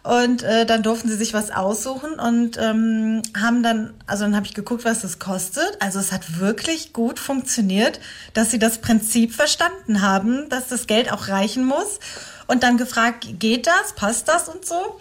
Und 0.05 0.43
äh, 0.43 0.67
dann 0.67 0.83
durften 0.83 1.09
sie 1.09 1.17
sich 1.17 1.33
was 1.33 1.51
aussuchen 1.51 2.21
und 2.21 2.59
ähm, 2.59 3.23
haben 3.41 3.63
dann, 3.63 3.95
also 4.07 4.25
dann 4.25 4.37
habe 4.37 4.45
ich 4.45 4.53
geguckt, 4.53 4.85
was 4.85 5.01
das 5.01 5.19
kostet. 5.19 5.79
Also 5.81 5.99
es 5.99 6.13
hat 6.13 6.39
wirklich 6.39 6.93
gut 6.93 7.19
funktioniert, 7.19 8.01
dass 8.35 8.51
sie 8.51 8.59
das 8.59 8.79
Prinzip 8.79 9.35
verstanden 9.35 10.03
haben, 10.03 10.51
dass 10.51 10.69
das 10.69 10.87
Geld 10.87 11.11
auch 11.11 11.29
reichen 11.29 11.65
muss. 11.65 12.01
Und 12.47 12.63
dann 12.63 12.77
gefragt, 12.77 13.27
geht 13.39 13.67
das, 13.67 13.95
passt 13.97 14.29
das 14.29 14.51
und 14.51 14.67
so. 14.67 15.01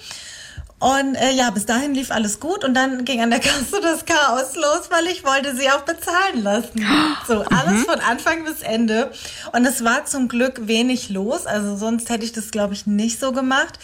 Und 0.79 1.15
äh, 1.15 1.31
ja, 1.31 1.49
bis 1.49 1.65
dahin 1.65 1.93
lief 1.93 2.11
alles 2.11 2.39
gut 2.39 2.63
und 2.63 2.73
dann 2.73 3.03
ging 3.03 3.21
an 3.21 3.29
der 3.29 3.39
Kasse 3.39 3.81
das 3.81 4.05
Chaos 4.05 4.55
los, 4.55 4.89
weil 4.89 5.07
ich 5.07 5.25
wollte 5.25 5.55
sie 5.55 5.69
auch 5.69 5.81
bezahlen 5.81 6.43
lassen. 6.43 6.85
So, 7.27 7.41
alles 7.43 7.83
von 7.83 7.99
Anfang 7.99 8.43
bis 8.45 8.61
Ende. 8.61 9.11
Und 9.53 9.65
es 9.65 9.83
war 9.83 10.05
zum 10.05 10.27
Glück 10.27 10.67
wenig 10.67 11.09
los, 11.09 11.45
also 11.45 11.75
sonst 11.77 12.09
hätte 12.09 12.25
ich 12.25 12.33
das, 12.33 12.51
glaube 12.51 12.73
ich, 12.73 12.85
nicht 12.85 13.19
so 13.19 13.31
gemacht. 13.31 13.79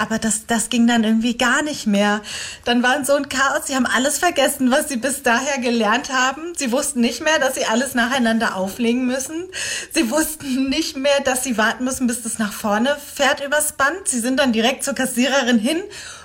Aber 0.00 0.18
das, 0.18 0.46
das 0.46 0.70
ging 0.70 0.86
dann 0.86 1.04
irgendwie 1.04 1.36
gar 1.36 1.60
nicht 1.62 1.86
mehr. 1.86 2.22
Dann 2.64 2.82
war 2.82 3.04
so 3.04 3.12
ein 3.12 3.28
Chaos. 3.28 3.66
Sie 3.66 3.76
haben 3.76 3.84
alles 3.84 4.18
vergessen, 4.18 4.70
was 4.70 4.88
sie 4.88 4.96
bis 4.96 5.22
daher 5.22 5.58
gelernt 5.58 6.10
haben. 6.10 6.54
Sie 6.56 6.72
wussten 6.72 7.02
nicht 7.02 7.22
mehr, 7.22 7.38
dass 7.38 7.54
sie 7.54 7.66
alles 7.66 7.94
nacheinander 7.94 8.56
auflegen 8.56 9.04
müssen. 9.04 9.50
Sie 9.92 10.10
wussten 10.10 10.70
nicht 10.70 10.96
mehr, 10.96 11.20
dass 11.22 11.44
sie 11.44 11.58
warten 11.58 11.84
müssen, 11.84 12.06
bis 12.06 12.22
das 12.22 12.38
nach 12.38 12.54
vorne 12.54 12.96
fährt 13.14 13.44
übers 13.44 13.72
Band. 13.72 14.08
Sie 14.08 14.20
sind 14.20 14.40
dann 14.40 14.54
direkt 14.54 14.84
zur 14.84 14.94
Kassiererin 14.94 15.58
hin 15.58 15.82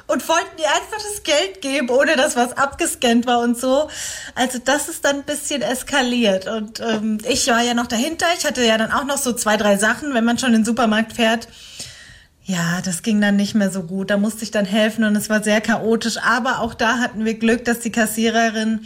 und 0.08 0.26
wollten 0.30 0.58
ihr 0.58 0.70
einfach 0.70 1.06
das 1.12 1.24
Geld 1.24 1.62
geben, 1.62 1.90
ohne 1.90 2.16
dass 2.16 2.38
was 2.38 2.56
abgescannt 2.56 3.26
war 3.26 3.40
und 3.40 3.60
so. 3.60 3.90
Also 4.36 4.58
das 4.64 4.88
ist 4.88 5.04
dann 5.04 5.18
ein 5.18 5.24
bisschen 5.24 5.62
eskaliert. 5.62 6.48
Und 6.48 6.80
ähm, 6.80 7.18
ich 7.28 7.46
war 7.48 7.62
ja 7.62 7.74
noch 7.74 7.88
dahinter. 7.88 8.28
Ich 8.38 8.46
hatte 8.46 8.64
ja 8.64 8.78
dann 8.78 8.94
auch 8.94 9.04
noch 9.04 9.18
so 9.18 9.34
zwei, 9.34 9.58
drei 9.58 9.76
Sachen, 9.76 10.14
wenn 10.14 10.24
man 10.24 10.38
schon 10.38 10.54
in 10.54 10.62
den 10.62 10.66
Supermarkt 10.66 11.12
fährt. 11.12 11.50
Ja, 12.47 12.79
das 12.81 13.01
ging 13.01 13.19
dann 13.21 13.36
nicht 13.36 13.55
mehr 13.55 13.71
so 13.71 13.84
gut. 13.84 14.12
Da 14.12 14.17
musste 14.17 14.43
ich 14.43 14.51
dann 14.51 14.65
helfen 14.65 15.03
und 15.03 15.15
es 15.15 15.29
war 15.29 15.43
sehr 15.43 15.62
chaotisch. 15.62 16.17
Aber 16.17 16.60
auch 16.60 16.75
da 16.75 16.99
hatten 16.99 17.25
wir 17.25 17.34
Glück, 17.34 17.65
dass 17.65 17.79
die 17.79 17.91
Kassiererin 17.91 18.86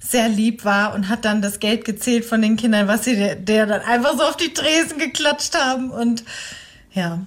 sehr 0.00 0.28
lieb 0.28 0.64
war 0.64 0.94
und 0.94 1.08
hat 1.08 1.24
dann 1.26 1.42
das 1.42 1.60
Geld 1.60 1.84
gezählt 1.84 2.24
von 2.24 2.40
den 2.40 2.56
Kindern, 2.56 2.88
was 2.88 3.04
sie 3.04 3.16
der, 3.16 3.36
der 3.36 3.66
dann 3.66 3.82
einfach 3.82 4.16
so 4.16 4.22
auf 4.22 4.36
die 4.36 4.54
Tresen 4.54 4.98
geklatscht 4.98 5.54
haben. 5.54 5.90
Und 5.90 6.24
ja, 6.92 7.20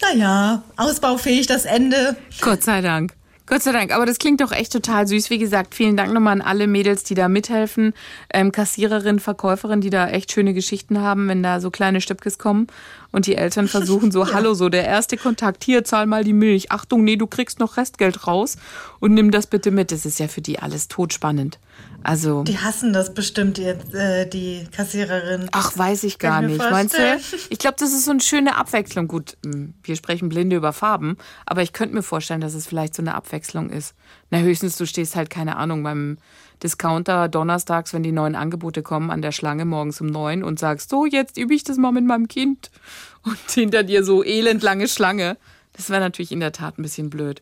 naja, 0.00 0.62
ausbaufähig 0.76 1.46
das 1.46 1.66
Ende. 1.66 2.16
Gott 2.40 2.64
sei 2.64 2.80
Dank. 2.80 3.14
Gott 3.46 3.62
sei 3.62 3.72
Dank, 3.72 3.92
aber 3.92 4.06
das 4.06 4.18
klingt 4.18 4.40
doch 4.40 4.52
echt 4.52 4.72
total 4.72 5.06
süß. 5.06 5.28
Wie 5.28 5.38
gesagt, 5.38 5.74
vielen 5.74 5.96
Dank 5.96 6.12
nochmal 6.12 6.34
an 6.34 6.40
alle 6.40 6.66
Mädels, 6.66 7.02
die 7.04 7.14
da 7.14 7.28
mithelfen. 7.28 7.92
Ähm, 8.32 8.50
Kassiererin, 8.50 9.20
Verkäuferin, 9.20 9.80
die 9.80 9.90
da 9.90 10.08
echt 10.08 10.32
schöne 10.32 10.54
Geschichten 10.54 11.00
haben, 11.00 11.28
wenn 11.28 11.42
da 11.42 11.60
so 11.60 11.70
kleine 11.70 12.00
Stüppkes 12.00 12.38
kommen 12.38 12.68
und 13.12 13.26
die 13.26 13.36
Eltern 13.36 13.68
versuchen 13.68 14.10
so, 14.10 14.26
hallo, 14.32 14.54
so 14.54 14.68
der 14.68 14.84
erste 14.84 15.16
Kontakt, 15.16 15.64
hier, 15.64 15.84
zahl 15.84 16.06
mal 16.06 16.24
die 16.24 16.32
Milch. 16.32 16.72
Achtung, 16.72 17.04
nee, 17.04 17.16
du 17.16 17.26
kriegst 17.26 17.60
noch 17.60 17.76
Restgeld 17.76 18.26
raus 18.26 18.56
und 18.98 19.14
nimm 19.14 19.30
das 19.30 19.46
bitte 19.46 19.70
mit. 19.70 19.92
Das 19.92 20.04
ist 20.04 20.18
ja 20.18 20.28
für 20.28 20.40
die 20.40 20.58
alles 20.58 20.88
totspannend. 20.88 21.58
Also, 22.02 22.42
Die 22.42 22.58
hassen 22.58 22.92
das 22.92 23.14
bestimmt 23.14 23.58
jetzt, 23.58 23.94
äh, 23.94 24.26
die 24.28 24.66
Kassiererin. 24.72 25.48
ach, 25.52 25.76
weiß 25.78 26.02
ich 26.04 26.18
gar 26.18 26.42
nicht. 26.42 26.58
Meinst 26.58 26.98
du? 26.98 27.20
Ich 27.48 27.58
glaube, 27.58 27.76
das 27.78 27.92
ist 27.92 28.06
so 28.06 28.10
eine 28.10 28.20
schöne 28.20 28.56
Abwechslung. 28.56 29.06
Gut, 29.06 29.36
hm, 29.44 29.74
wir 29.84 29.94
sprechen 29.94 30.28
blinde 30.28 30.56
über 30.56 30.72
Farben, 30.72 31.16
aber 31.46 31.62
ich 31.62 31.72
könnte 31.72 31.94
mir 31.94 32.02
vorstellen, 32.02 32.40
dass 32.40 32.54
es 32.54 32.66
vielleicht 32.66 32.96
so 32.96 33.02
eine 33.02 33.14
Abwechslung 33.14 33.70
ist. 33.70 33.94
Na, 34.30 34.38
höchstens 34.38 34.76
du 34.76 34.86
stehst 34.86 35.14
halt, 35.14 35.30
keine 35.30 35.56
Ahnung, 35.56 35.82
beim 35.82 36.18
Discounter 36.62 37.28
donnerstags, 37.28 37.92
wenn 37.92 38.02
die 38.02 38.12
neuen 38.12 38.34
Angebote 38.34 38.82
kommen, 38.82 39.10
an 39.10 39.22
der 39.22 39.32
Schlange 39.32 39.64
morgens 39.64 40.00
um 40.00 40.06
neun 40.06 40.44
und 40.44 40.58
sagst, 40.58 40.90
so, 40.90 41.06
jetzt 41.06 41.36
übe 41.36 41.54
ich 41.54 41.64
das 41.64 41.76
mal 41.76 41.92
mit 41.92 42.04
meinem 42.04 42.28
Kind. 42.28 42.70
Und 43.24 43.38
hinter 43.50 43.84
dir 43.84 44.02
so 44.02 44.24
elendlange 44.24 44.88
Schlange. 44.88 45.36
Das 45.74 45.90
wäre 45.90 46.00
natürlich 46.00 46.32
in 46.32 46.40
der 46.40 46.50
Tat 46.50 46.78
ein 46.78 46.82
bisschen 46.82 47.08
blöd. 47.08 47.40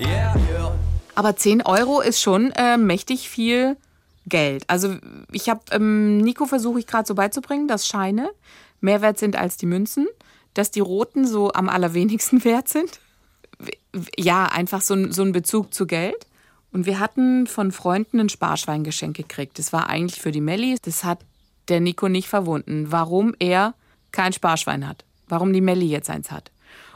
Yeah, 0.00 0.36
yeah. 0.50 0.78
Aber 1.16 1.36
10 1.36 1.62
Euro 1.62 2.00
ist 2.00 2.20
schon 2.20 2.52
äh, 2.52 2.76
mächtig 2.76 3.28
viel 3.28 3.76
Geld. 4.26 4.64
Also 4.68 4.96
ich 5.32 5.48
habe 5.48 5.60
ähm, 5.72 6.18
Nico 6.18 6.46
versuche 6.46 6.78
ich 6.78 6.86
gerade 6.86 7.06
so 7.06 7.14
beizubringen, 7.14 7.68
dass 7.68 7.86
Scheine 7.86 8.30
mehr 8.80 9.02
wert 9.02 9.18
sind 9.18 9.36
als 9.36 9.56
die 9.56 9.66
Münzen, 9.66 10.06
dass 10.54 10.70
die 10.70 10.80
roten 10.80 11.26
so 11.26 11.52
am 11.52 11.68
allerwenigsten 11.68 12.44
wert 12.44 12.68
sind. 12.68 13.00
Ja, 14.16 14.46
einfach 14.46 14.80
so, 14.80 15.10
so 15.12 15.22
ein 15.22 15.32
Bezug 15.32 15.74
zu 15.74 15.86
Geld. 15.86 16.26
Und 16.72 16.86
wir 16.86 17.00
hatten 17.00 17.46
von 17.46 17.72
Freunden 17.72 18.20
ein 18.20 18.28
Sparschweingeschenk 18.28 19.16
gekriegt. 19.16 19.58
Das 19.58 19.72
war 19.72 19.88
eigentlich 19.88 20.20
für 20.20 20.30
die 20.30 20.40
Melli. 20.40 20.76
Das 20.82 21.04
hat 21.04 21.20
der 21.68 21.80
Nico 21.80 22.08
nicht 22.08 22.28
verwunden, 22.28 22.92
warum 22.92 23.34
er 23.38 23.74
kein 24.12 24.32
Sparschwein 24.32 24.86
hat. 24.86 25.04
Warum 25.28 25.52
die 25.52 25.60
Melli 25.60 25.86
jetzt 25.86 26.10
eins 26.10 26.30
hat. 26.30 26.50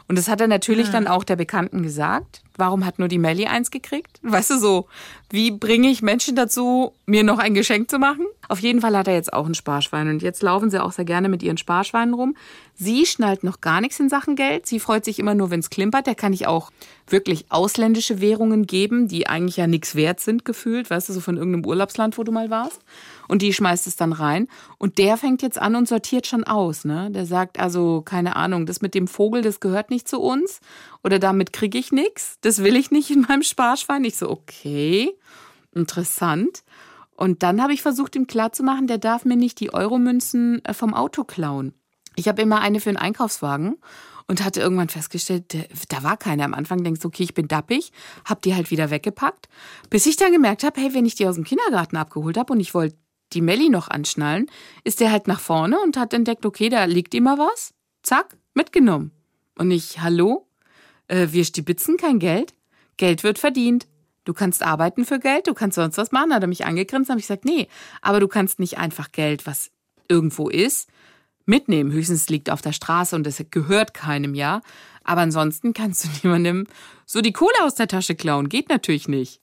Und 0.06 0.18
das 0.18 0.28
hat 0.28 0.40
er 0.40 0.48
natürlich 0.48 0.90
dann 0.90 1.06
auch 1.06 1.24
der 1.24 1.36
Bekannten 1.36 1.82
gesagt. 1.82 2.42
warum 2.56 2.86
hat 2.86 3.00
nur 3.00 3.08
die 3.08 3.18
Melli 3.18 3.46
eins 3.46 3.72
gekriegt? 3.72 4.20
Weißt 4.22 4.50
du 4.50 4.58
so, 4.58 4.86
wie 5.30 5.50
bringe 5.50 5.88
ich 5.88 6.02
Menschen 6.02 6.36
dazu, 6.36 6.92
mir 7.04 7.24
noch 7.24 7.38
ein 7.38 7.54
Geschenk 7.54 7.90
zu 7.90 7.98
machen? 7.98 8.26
Auf 8.48 8.60
jeden 8.60 8.80
Fall 8.80 8.96
hat 8.96 9.08
er 9.08 9.14
jetzt 9.14 9.32
auch 9.32 9.46
ein 9.46 9.54
Sparschwein 9.54 10.08
und 10.08 10.22
jetzt 10.22 10.42
laufen 10.42 10.70
sie 10.70 10.80
auch 10.80 10.92
sehr 10.92 11.04
gerne 11.04 11.28
mit 11.28 11.42
ihren 11.42 11.56
Sparschweinen 11.56 12.14
rum. 12.14 12.36
Sie 12.74 13.06
schnallt 13.06 13.42
noch 13.42 13.60
gar 13.60 13.80
nichts 13.80 13.98
in 13.98 14.08
Sachen 14.08 14.36
Geld. 14.36 14.66
Sie 14.66 14.78
freut 14.78 15.04
sich 15.04 15.18
immer 15.18 15.34
nur, 15.34 15.50
wenn 15.50 15.60
es 15.60 15.70
klimpert. 15.70 16.06
Da 16.06 16.14
kann 16.14 16.32
ich 16.32 16.46
auch 16.46 16.70
wirklich 17.08 17.46
ausländische 17.48 18.20
Währungen 18.20 18.66
geben, 18.66 19.08
die 19.08 19.26
eigentlich 19.26 19.56
ja 19.56 19.66
nichts 19.66 19.96
wert 19.96 20.20
sind, 20.20 20.44
gefühlt. 20.44 20.90
Weißt 20.90 21.08
du, 21.08 21.12
so 21.12 21.20
von 21.20 21.36
irgendeinem 21.36 21.66
Urlaubsland, 21.66 22.18
wo 22.18 22.22
du 22.22 22.30
mal 22.30 22.50
warst. 22.50 22.80
Und 23.28 23.42
die 23.42 23.52
schmeißt 23.52 23.86
es 23.86 23.96
dann 23.96 24.12
rein. 24.12 24.48
Und 24.78 24.98
der 24.98 25.16
fängt 25.16 25.42
jetzt 25.42 25.58
an 25.58 25.76
und 25.76 25.88
sortiert 25.88 26.26
schon 26.26 26.44
aus. 26.44 26.84
Ne? 26.84 27.10
Der 27.10 27.26
sagt 27.26 27.58
also, 27.58 28.02
keine 28.02 28.36
Ahnung, 28.36 28.66
das 28.66 28.82
mit 28.82 28.94
dem 28.94 29.08
Vogel, 29.08 29.42
das 29.42 29.60
gehört 29.60 29.90
nicht 29.90 30.08
zu 30.08 30.20
uns. 30.20 30.60
Oder 31.02 31.18
damit 31.18 31.52
kriege 31.52 31.78
ich 31.78 31.92
nichts. 31.92 32.38
Das 32.40 32.62
will 32.62 32.76
ich 32.76 32.90
nicht 32.90 33.10
in 33.10 33.22
meinem 33.22 33.42
Sparschwein. 33.42 34.04
Ich 34.04 34.16
so, 34.16 34.30
okay, 34.30 35.14
interessant. 35.72 36.64
Und 37.16 37.42
dann 37.42 37.62
habe 37.62 37.72
ich 37.72 37.82
versucht, 37.82 38.16
ihm 38.16 38.26
klarzumachen, 38.26 38.86
der 38.86 38.98
darf 38.98 39.24
mir 39.24 39.36
nicht 39.36 39.60
die 39.60 39.72
Euromünzen 39.72 40.64
äh, 40.64 40.74
vom 40.74 40.94
Auto 40.94 41.24
klauen. 41.24 41.74
Ich 42.16 42.28
habe 42.28 42.42
immer 42.42 42.60
eine 42.60 42.80
für 42.80 42.90
einen 42.90 42.96
Einkaufswagen 42.96 43.76
und 44.26 44.44
hatte 44.44 44.60
irgendwann 44.60 44.88
festgestellt, 44.88 45.54
da 45.88 46.02
war 46.02 46.16
keine. 46.16 46.44
Am 46.44 46.54
Anfang 46.54 46.82
denkst 46.82 47.00
du, 47.00 47.08
okay, 47.08 47.24
ich 47.24 47.34
bin 47.34 47.48
dappig, 47.48 47.92
hab 48.24 48.42
die 48.42 48.54
halt 48.54 48.70
wieder 48.70 48.90
weggepackt, 48.90 49.48
bis 49.90 50.06
ich 50.06 50.16
dann 50.16 50.32
gemerkt 50.32 50.64
habe, 50.64 50.80
hey, 50.80 50.94
wenn 50.94 51.06
ich 51.06 51.14
die 51.14 51.26
aus 51.26 51.34
dem 51.34 51.44
Kindergarten 51.44 51.96
abgeholt 51.96 52.38
habe 52.38 52.52
und 52.52 52.60
ich 52.60 52.74
wollte 52.74 52.96
die 53.34 53.40
Melli 53.40 53.68
noch 53.68 53.88
anschnallen, 53.88 54.50
ist 54.84 55.00
der 55.00 55.10
halt 55.10 55.26
nach 55.26 55.40
vorne 55.40 55.78
und 55.80 55.96
hat 55.96 56.14
entdeckt, 56.14 56.46
okay, 56.46 56.68
da 56.68 56.84
liegt 56.84 57.14
immer 57.14 57.38
was. 57.38 57.74
Zack, 58.02 58.36
mitgenommen. 58.54 59.10
Und 59.58 59.70
ich, 59.70 60.00
hallo? 60.00 60.46
Äh, 61.08 61.28
wir 61.30 61.44
stibitzen 61.44 61.96
kein 61.96 62.18
Geld. 62.18 62.54
Geld 62.96 63.24
wird 63.24 63.38
verdient. 63.38 63.86
Du 64.24 64.32
kannst 64.32 64.62
arbeiten 64.62 65.04
für 65.04 65.18
Geld, 65.18 65.46
du 65.46 65.54
kannst 65.54 65.74
sonst 65.74 65.98
was 65.98 66.12
machen. 66.12 66.32
Hat 66.32 66.42
er 66.42 66.48
mich 66.48 66.64
angegrinst, 66.64 67.10
habe 67.10 67.20
ich 67.20 67.26
gesagt, 67.26 67.44
nee, 67.44 67.68
aber 68.00 68.20
du 68.20 68.28
kannst 68.28 68.58
nicht 68.58 68.78
einfach 68.78 69.12
Geld, 69.12 69.46
was 69.46 69.70
irgendwo 70.08 70.48
ist, 70.48 70.88
mitnehmen. 71.44 71.92
Höchstens 71.92 72.28
liegt 72.30 72.48
auf 72.48 72.62
der 72.62 72.72
Straße 72.72 73.14
und 73.16 73.26
es 73.26 73.44
gehört 73.50 73.92
keinem, 73.92 74.34
ja. 74.34 74.62
Aber 75.02 75.20
ansonsten 75.20 75.74
kannst 75.74 76.04
du 76.04 76.08
niemandem 76.22 76.66
so 77.04 77.20
die 77.20 77.32
Kohle 77.32 77.62
aus 77.62 77.74
der 77.74 77.88
Tasche 77.88 78.14
klauen. 78.14 78.48
Geht 78.48 78.70
natürlich 78.70 79.08
nicht. 79.08 79.40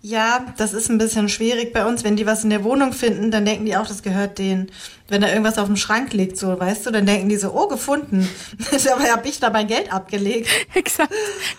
Ja, 0.00 0.46
das 0.56 0.74
ist 0.74 0.88
ein 0.90 0.98
bisschen 0.98 1.28
schwierig 1.28 1.72
bei 1.72 1.84
uns. 1.84 2.04
Wenn 2.04 2.14
die 2.14 2.24
was 2.24 2.44
in 2.44 2.50
der 2.50 2.62
Wohnung 2.62 2.92
finden, 2.92 3.32
dann 3.32 3.44
denken 3.44 3.66
die 3.66 3.76
auch, 3.76 3.86
das 3.86 4.02
gehört 4.02 4.38
denen. 4.38 4.70
Wenn 5.08 5.22
da 5.22 5.28
irgendwas 5.28 5.58
auf 5.58 5.66
dem 5.66 5.76
Schrank 5.76 6.12
liegt, 6.12 6.36
so, 6.36 6.58
weißt 6.58 6.86
du, 6.86 6.90
dann 6.92 7.04
denken 7.04 7.28
die 7.28 7.36
so, 7.36 7.50
oh, 7.52 7.66
gefunden. 7.66 8.28
Aber 8.92 9.04
habe 9.04 9.26
ich 9.26 9.40
da 9.40 9.50
mein 9.50 9.66
Geld 9.66 9.92
abgelegt. 9.92 10.48
Exakt. 10.74 11.12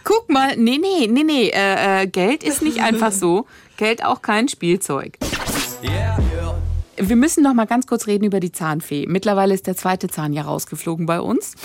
Guck 0.06 0.30
mal, 0.30 0.56
nee, 0.56 0.78
nee, 0.78 1.08
nee, 1.08 1.24
nee, 1.24 1.50
äh, 1.50 2.04
äh, 2.04 2.08
Geld 2.08 2.44
ist 2.44 2.62
nicht 2.62 2.82
einfach 2.82 3.12
so. 3.12 3.46
Geld 3.76 4.06
auch 4.06 4.22
kein 4.22 4.48
Spielzeug. 4.48 5.18
Yeah. 5.84 6.18
Wir 7.02 7.16
müssen 7.16 7.44
noch 7.44 7.54
mal 7.54 7.66
ganz 7.66 7.88
kurz 7.88 8.08
reden 8.08 8.26
über 8.26 8.42
die 8.42 8.52
Zahnfee. 8.52 9.06
Mittlerweile 9.08 9.54
ist 9.54 9.68
der 9.68 9.78
zweite 9.78 10.10
Zahn 10.10 10.34
ja 10.34 10.44
rausgeflogen 10.44 11.06
bei 11.06 11.20
uns. 11.20 11.56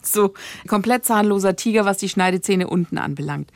Also 0.00 0.34
komplett 0.68 1.04
zahnloser 1.04 1.56
Tiger, 1.56 1.84
was 1.84 1.96
die 1.96 2.08
Schneidezähne 2.08 2.68
unten 2.68 2.98
anbelangt. 2.98 3.50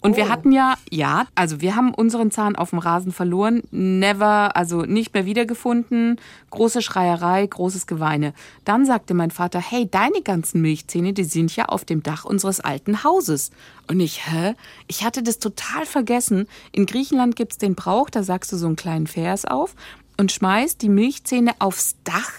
Und 0.00 0.16
wir 0.16 0.28
hatten 0.28 0.52
ja, 0.52 0.74
ja, 0.90 1.26
also 1.34 1.60
wir 1.60 1.74
haben 1.74 1.92
unseren 1.92 2.30
Zahn 2.30 2.54
auf 2.54 2.70
dem 2.70 2.78
Rasen 2.78 3.10
verloren, 3.10 3.62
never, 3.72 4.56
also 4.56 4.82
nicht 4.82 5.12
mehr 5.12 5.26
wiedergefunden, 5.26 6.20
große 6.50 6.82
Schreierei, 6.82 7.44
großes 7.44 7.88
Geweine. 7.88 8.32
Dann 8.64 8.86
sagte 8.86 9.14
mein 9.14 9.32
Vater, 9.32 9.60
hey, 9.60 9.88
deine 9.90 10.22
ganzen 10.22 10.62
Milchzähne, 10.62 11.14
die 11.14 11.24
sind 11.24 11.54
ja 11.56 11.64
auf 11.64 11.84
dem 11.84 12.04
Dach 12.04 12.24
unseres 12.24 12.60
alten 12.60 13.02
Hauses. 13.02 13.50
Und 13.90 13.98
ich, 13.98 14.24
hä? 14.28 14.54
Ich 14.86 15.02
hatte 15.04 15.24
das 15.24 15.40
total 15.40 15.84
vergessen. 15.84 16.46
In 16.70 16.86
Griechenland 16.86 17.34
gibt's 17.34 17.58
den 17.58 17.74
Brauch, 17.74 18.08
da 18.08 18.22
sagst 18.22 18.52
du 18.52 18.56
so 18.56 18.66
einen 18.66 18.76
kleinen 18.76 19.08
Vers 19.08 19.46
auf 19.46 19.74
und 20.16 20.30
schmeißt 20.30 20.80
die 20.80 20.90
Milchzähne 20.90 21.52
aufs 21.58 21.96
Dach, 22.04 22.32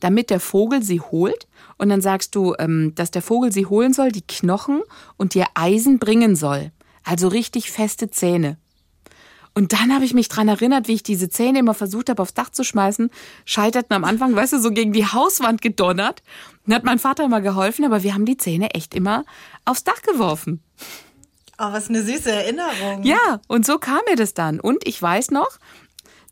damit 0.00 0.30
der 0.30 0.40
Vogel 0.40 0.82
sie 0.82 1.00
holt. 1.00 1.46
Und 1.78 1.90
dann 1.90 2.00
sagst 2.00 2.34
du, 2.34 2.54
ähm, 2.58 2.92
dass 2.96 3.12
der 3.12 3.22
Vogel 3.22 3.52
sie 3.52 3.66
holen 3.66 3.92
soll, 3.92 4.10
die 4.10 4.22
Knochen 4.22 4.82
und 5.16 5.34
dir 5.34 5.46
Eisen 5.54 5.98
bringen 6.00 6.34
soll. 6.34 6.72
Also 7.04 7.28
richtig 7.28 7.70
feste 7.70 8.10
Zähne. 8.10 8.58
Und 9.56 9.72
dann 9.72 9.94
habe 9.94 10.04
ich 10.04 10.14
mich 10.14 10.28
dran 10.28 10.48
erinnert, 10.48 10.88
wie 10.88 10.94
ich 10.94 11.04
diese 11.04 11.28
Zähne 11.28 11.60
immer 11.60 11.74
versucht 11.74 12.10
habe, 12.10 12.20
aufs 12.20 12.34
Dach 12.34 12.50
zu 12.50 12.64
schmeißen. 12.64 13.10
Scheiterten 13.44 13.94
am 13.94 14.02
Anfang, 14.04 14.34
weißt 14.34 14.54
du, 14.54 14.58
so 14.60 14.70
gegen 14.70 14.92
die 14.92 15.06
Hauswand 15.06 15.62
gedonnert. 15.62 16.22
Dann 16.66 16.74
hat 16.74 16.84
mein 16.84 16.98
Vater 16.98 17.24
immer 17.24 17.40
geholfen, 17.40 17.84
aber 17.84 18.02
wir 18.02 18.14
haben 18.14 18.24
die 18.24 18.36
Zähne 18.36 18.74
echt 18.74 18.94
immer 18.94 19.24
aufs 19.64 19.84
Dach 19.84 20.02
geworfen. 20.02 20.60
Oh, 21.56 21.72
was 21.72 21.88
eine 21.88 22.02
süße 22.02 22.32
Erinnerung. 22.32 23.04
Ja, 23.04 23.40
und 23.46 23.64
so 23.64 23.78
kam 23.78 24.00
mir 24.08 24.16
das 24.16 24.34
dann. 24.34 24.58
Und 24.58 24.88
ich 24.88 25.00
weiß 25.00 25.30
noch, 25.30 25.60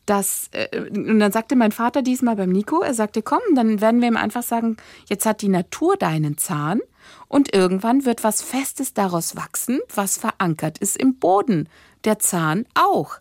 dass, 0.04 0.48
äh, 0.50 0.80
und 0.80 1.20
dann 1.20 1.30
sagte 1.30 1.54
mein 1.54 1.70
Vater 1.70 2.02
diesmal 2.02 2.34
beim 2.34 2.50
Nico, 2.50 2.80
er 2.80 2.94
sagte, 2.94 3.22
komm, 3.22 3.40
dann 3.54 3.80
werden 3.80 4.00
wir 4.00 4.08
ihm 4.08 4.16
einfach 4.16 4.42
sagen, 4.42 4.78
jetzt 5.08 5.26
hat 5.26 5.42
die 5.42 5.48
Natur 5.48 5.96
deinen 5.96 6.38
Zahn 6.38 6.80
und 7.32 7.54
irgendwann 7.54 8.04
wird 8.04 8.24
was 8.24 8.42
Festes 8.42 8.92
daraus 8.92 9.36
wachsen, 9.36 9.80
was 9.94 10.18
verankert 10.18 10.76
ist 10.76 10.98
im 10.98 11.18
Boden. 11.18 11.66
Der 12.04 12.18
Zahn 12.18 12.66
auch. 12.74 13.20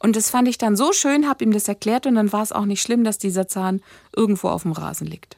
Und 0.00 0.16
das 0.16 0.30
fand 0.30 0.48
ich 0.48 0.58
dann 0.58 0.76
so 0.76 0.92
schön, 0.92 1.28
habe 1.28 1.44
ihm 1.44 1.52
das 1.52 1.68
erklärt 1.68 2.06
und 2.06 2.16
dann 2.16 2.32
war 2.32 2.42
es 2.42 2.50
auch 2.50 2.64
nicht 2.64 2.82
schlimm, 2.82 3.04
dass 3.04 3.18
dieser 3.18 3.46
Zahn 3.46 3.80
irgendwo 4.16 4.48
auf 4.48 4.62
dem 4.62 4.72
Rasen 4.72 5.06
liegt. 5.06 5.36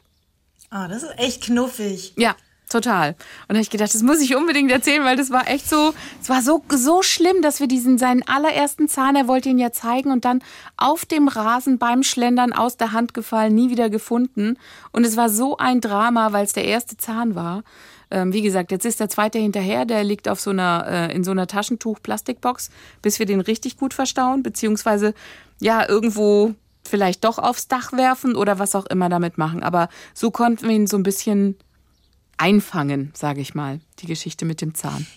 Oh, 0.71 0.87
das 0.89 1.03
ist 1.03 1.19
echt 1.19 1.43
knuffig. 1.43 2.13
Ja, 2.17 2.35
total. 2.67 3.09
Und 3.09 3.49
da 3.49 3.55
habe 3.55 3.61
ich 3.61 3.69
gedacht, 3.69 3.93
das 3.93 4.01
muss 4.01 4.19
ich 4.19 4.35
unbedingt 4.35 4.71
erzählen, 4.71 5.03
weil 5.03 5.17
das 5.17 5.29
war 5.29 5.47
echt 5.47 5.69
so, 5.69 5.93
es 6.19 6.27
war 6.27 6.41
so, 6.41 6.63
so 6.69 7.03
schlimm, 7.03 7.43
dass 7.43 7.59
wir 7.59 7.67
diesen, 7.67 7.99
seinen 7.99 8.27
allerersten 8.27 8.87
Zahn, 8.87 9.15
er 9.15 9.27
wollte 9.27 9.49
ihn 9.49 9.59
ja 9.59 9.71
zeigen 9.71 10.11
und 10.11 10.25
dann 10.25 10.41
auf 10.77 11.05
dem 11.05 11.27
Rasen 11.27 11.77
beim 11.77 12.01
Schlendern 12.01 12.53
aus 12.53 12.75
der 12.75 12.91
Hand 12.91 13.13
gefallen, 13.13 13.53
nie 13.53 13.69
wieder 13.69 13.91
gefunden. 13.91 14.57
Und 14.91 15.05
es 15.05 15.15
war 15.15 15.29
so 15.29 15.57
ein 15.57 15.79
Drama, 15.79 16.31
weil 16.31 16.45
es 16.45 16.53
der 16.53 16.65
erste 16.65 16.97
Zahn 16.97 17.35
war. 17.35 17.63
Ähm, 18.11 18.33
wie 18.33 18.41
gesagt, 18.41 18.71
jetzt 18.71 18.85
ist 18.85 18.99
der 18.99 19.09
zweite 19.09 19.39
hinterher, 19.39 19.85
der 19.85 20.03
liegt 20.03 20.27
auf 20.27 20.39
so 20.39 20.51
einer, 20.51 20.85
äh, 20.87 21.15
in 21.15 21.23
so 21.23 21.31
einer 21.31 21.47
Taschentuch-Plastikbox, 21.47 22.69
bis 23.01 23.19
wir 23.19 23.25
den 23.25 23.41
richtig 23.41 23.77
gut 23.77 23.93
verstauen, 23.93 24.43
beziehungsweise 24.43 25.13
ja, 25.59 25.87
irgendwo 25.87 26.53
vielleicht 26.83 27.23
doch 27.23 27.39
aufs 27.39 27.67
Dach 27.67 27.93
werfen 27.93 28.35
oder 28.35 28.59
was 28.59 28.75
auch 28.75 28.85
immer 28.85 29.09
damit 29.09 29.37
machen. 29.37 29.63
Aber 29.63 29.89
so 30.13 30.31
konnten 30.31 30.67
wir 30.67 30.75
ihn 30.75 30.87
so 30.87 30.97
ein 30.97 31.03
bisschen 31.03 31.57
einfangen, 32.37 33.11
sage 33.15 33.41
ich 33.41 33.55
mal, 33.55 33.79
die 33.99 34.07
Geschichte 34.07 34.45
mit 34.45 34.61
dem 34.61 34.75
Zahn. 34.75 35.07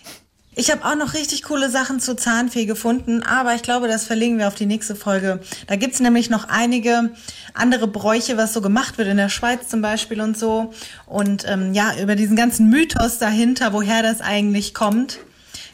Ich 0.59 0.69
habe 0.69 0.83
auch 0.83 0.95
noch 0.95 1.13
richtig 1.13 1.43
coole 1.43 1.69
Sachen 1.69 2.01
zur 2.01 2.17
Zahnfee 2.17 2.65
gefunden, 2.65 3.23
aber 3.23 3.55
ich 3.55 3.61
glaube, 3.61 3.87
das 3.87 4.03
verlegen 4.03 4.39
wir 4.39 4.49
auf 4.49 4.55
die 4.55 4.65
nächste 4.65 4.93
Folge. 4.93 5.39
Da 5.67 5.77
gibt's 5.77 6.01
nämlich 6.01 6.29
noch 6.29 6.49
einige 6.49 7.11
andere 7.53 7.87
Bräuche, 7.87 8.35
was 8.35 8.51
so 8.51 8.59
gemacht 8.59 8.97
wird 8.97 9.07
in 9.07 9.15
der 9.15 9.29
Schweiz 9.29 9.69
zum 9.69 9.81
Beispiel 9.81 10.19
und 10.19 10.37
so. 10.37 10.73
Und 11.05 11.47
ähm, 11.47 11.73
ja, 11.73 11.93
über 12.01 12.17
diesen 12.17 12.35
ganzen 12.35 12.69
Mythos 12.69 13.19
dahinter, 13.19 13.71
woher 13.71 14.03
das 14.03 14.19
eigentlich 14.19 14.73
kommt, 14.73 15.19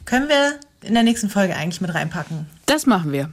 können 0.06 0.30
wir 0.30 0.60
in 0.84 0.94
der 0.94 1.02
nächsten 1.02 1.32
Folge 1.32 1.56
eigentlich 1.56 1.82
mit 1.82 1.92
reinpacken. 1.92 2.46
Das 2.68 2.86
machen 2.86 3.12
wir. 3.12 3.32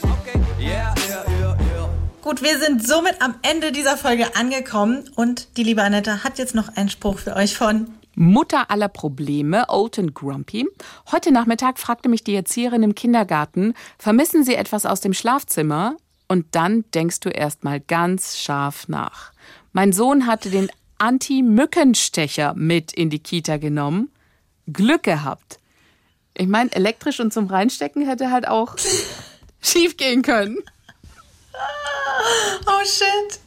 Okay. 0.00 0.40
Yeah, 0.58 0.94
yeah, 1.06 1.24
yeah, 1.38 1.58
yeah. 1.76 1.88
Gut, 2.22 2.42
wir 2.42 2.58
sind 2.60 2.86
somit 2.88 3.20
am 3.20 3.34
Ende 3.42 3.72
dieser 3.72 3.98
Folge 3.98 4.34
angekommen 4.36 5.04
und 5.16 5.48
die 5.58 5.64
liebe 5.64 5.82
Annette 5.82 6.24
hat 6.24 6.38
jetzt 6.38 6.54
noch 6.54 6.74
einen 6.78 6.88
Spruch 6.88 7.18
für 7.18 7.36
euch 7.36 7.58
von 7.58 7.88
Mutter 8.14 8.70
aller 8.70 8.88
Probleme, 8.88 9.66
Old 9.68 9.98
and 9.98 10.14
Grumpy. 10.14 10.66
Heute 11.10 11.32
Nachmittag 11.32 11.78
fragte 11.78 12.08
mich 12.08 12.24
die 12.24 12.34
Erzieherin 12.34 12.82
im 12.82 12.94
Kindergarten, 12.94 13.74
vermissen 13.98 14.44
Sie 14.44 14.54
etwas 14.54 14.86
aus 14.86 15.00
dem 15.00 15.14
Schlafzimmer? 15.14 15.96
Und 16.28 16.46
dann 16.52 16.84
denkst 16.94 17.20
du 17.20 17.28
erst 17.28 17.64
mal 17.64 17.80
ganz 17.80 18.38
scharf 18.38 18.88
nach. 18.88 19.32
Mein 19.72 19.92
Sohn 19.92 20.26
hatte 20.26 20.50
den 20.50 20.70
Anti-Mückenstecher 20.98 22.54
mit 22.54 22.92
in 22.92 23.10
die 23.10 23.18
Kita 23.18 23.58
genommen. 23.58 24.10
Glück 24.72 25.02
gehabt. 25.02 25.58
Ich 26.36 26.48
meine, 26.48 26.72
elektrisch 26.72 27.20
und 27.20 27.32
zum 27.32 27.46
Reinstecken 27.46 28.06
hätte 28.06 28.30
halt 28.30 28.48
auch 28.48 28.76
schief 29.60 29.96
gehen 29.96 30.22
können. 30.22 30.58
Oh 32.66 32.84
shit. 32.84 33.43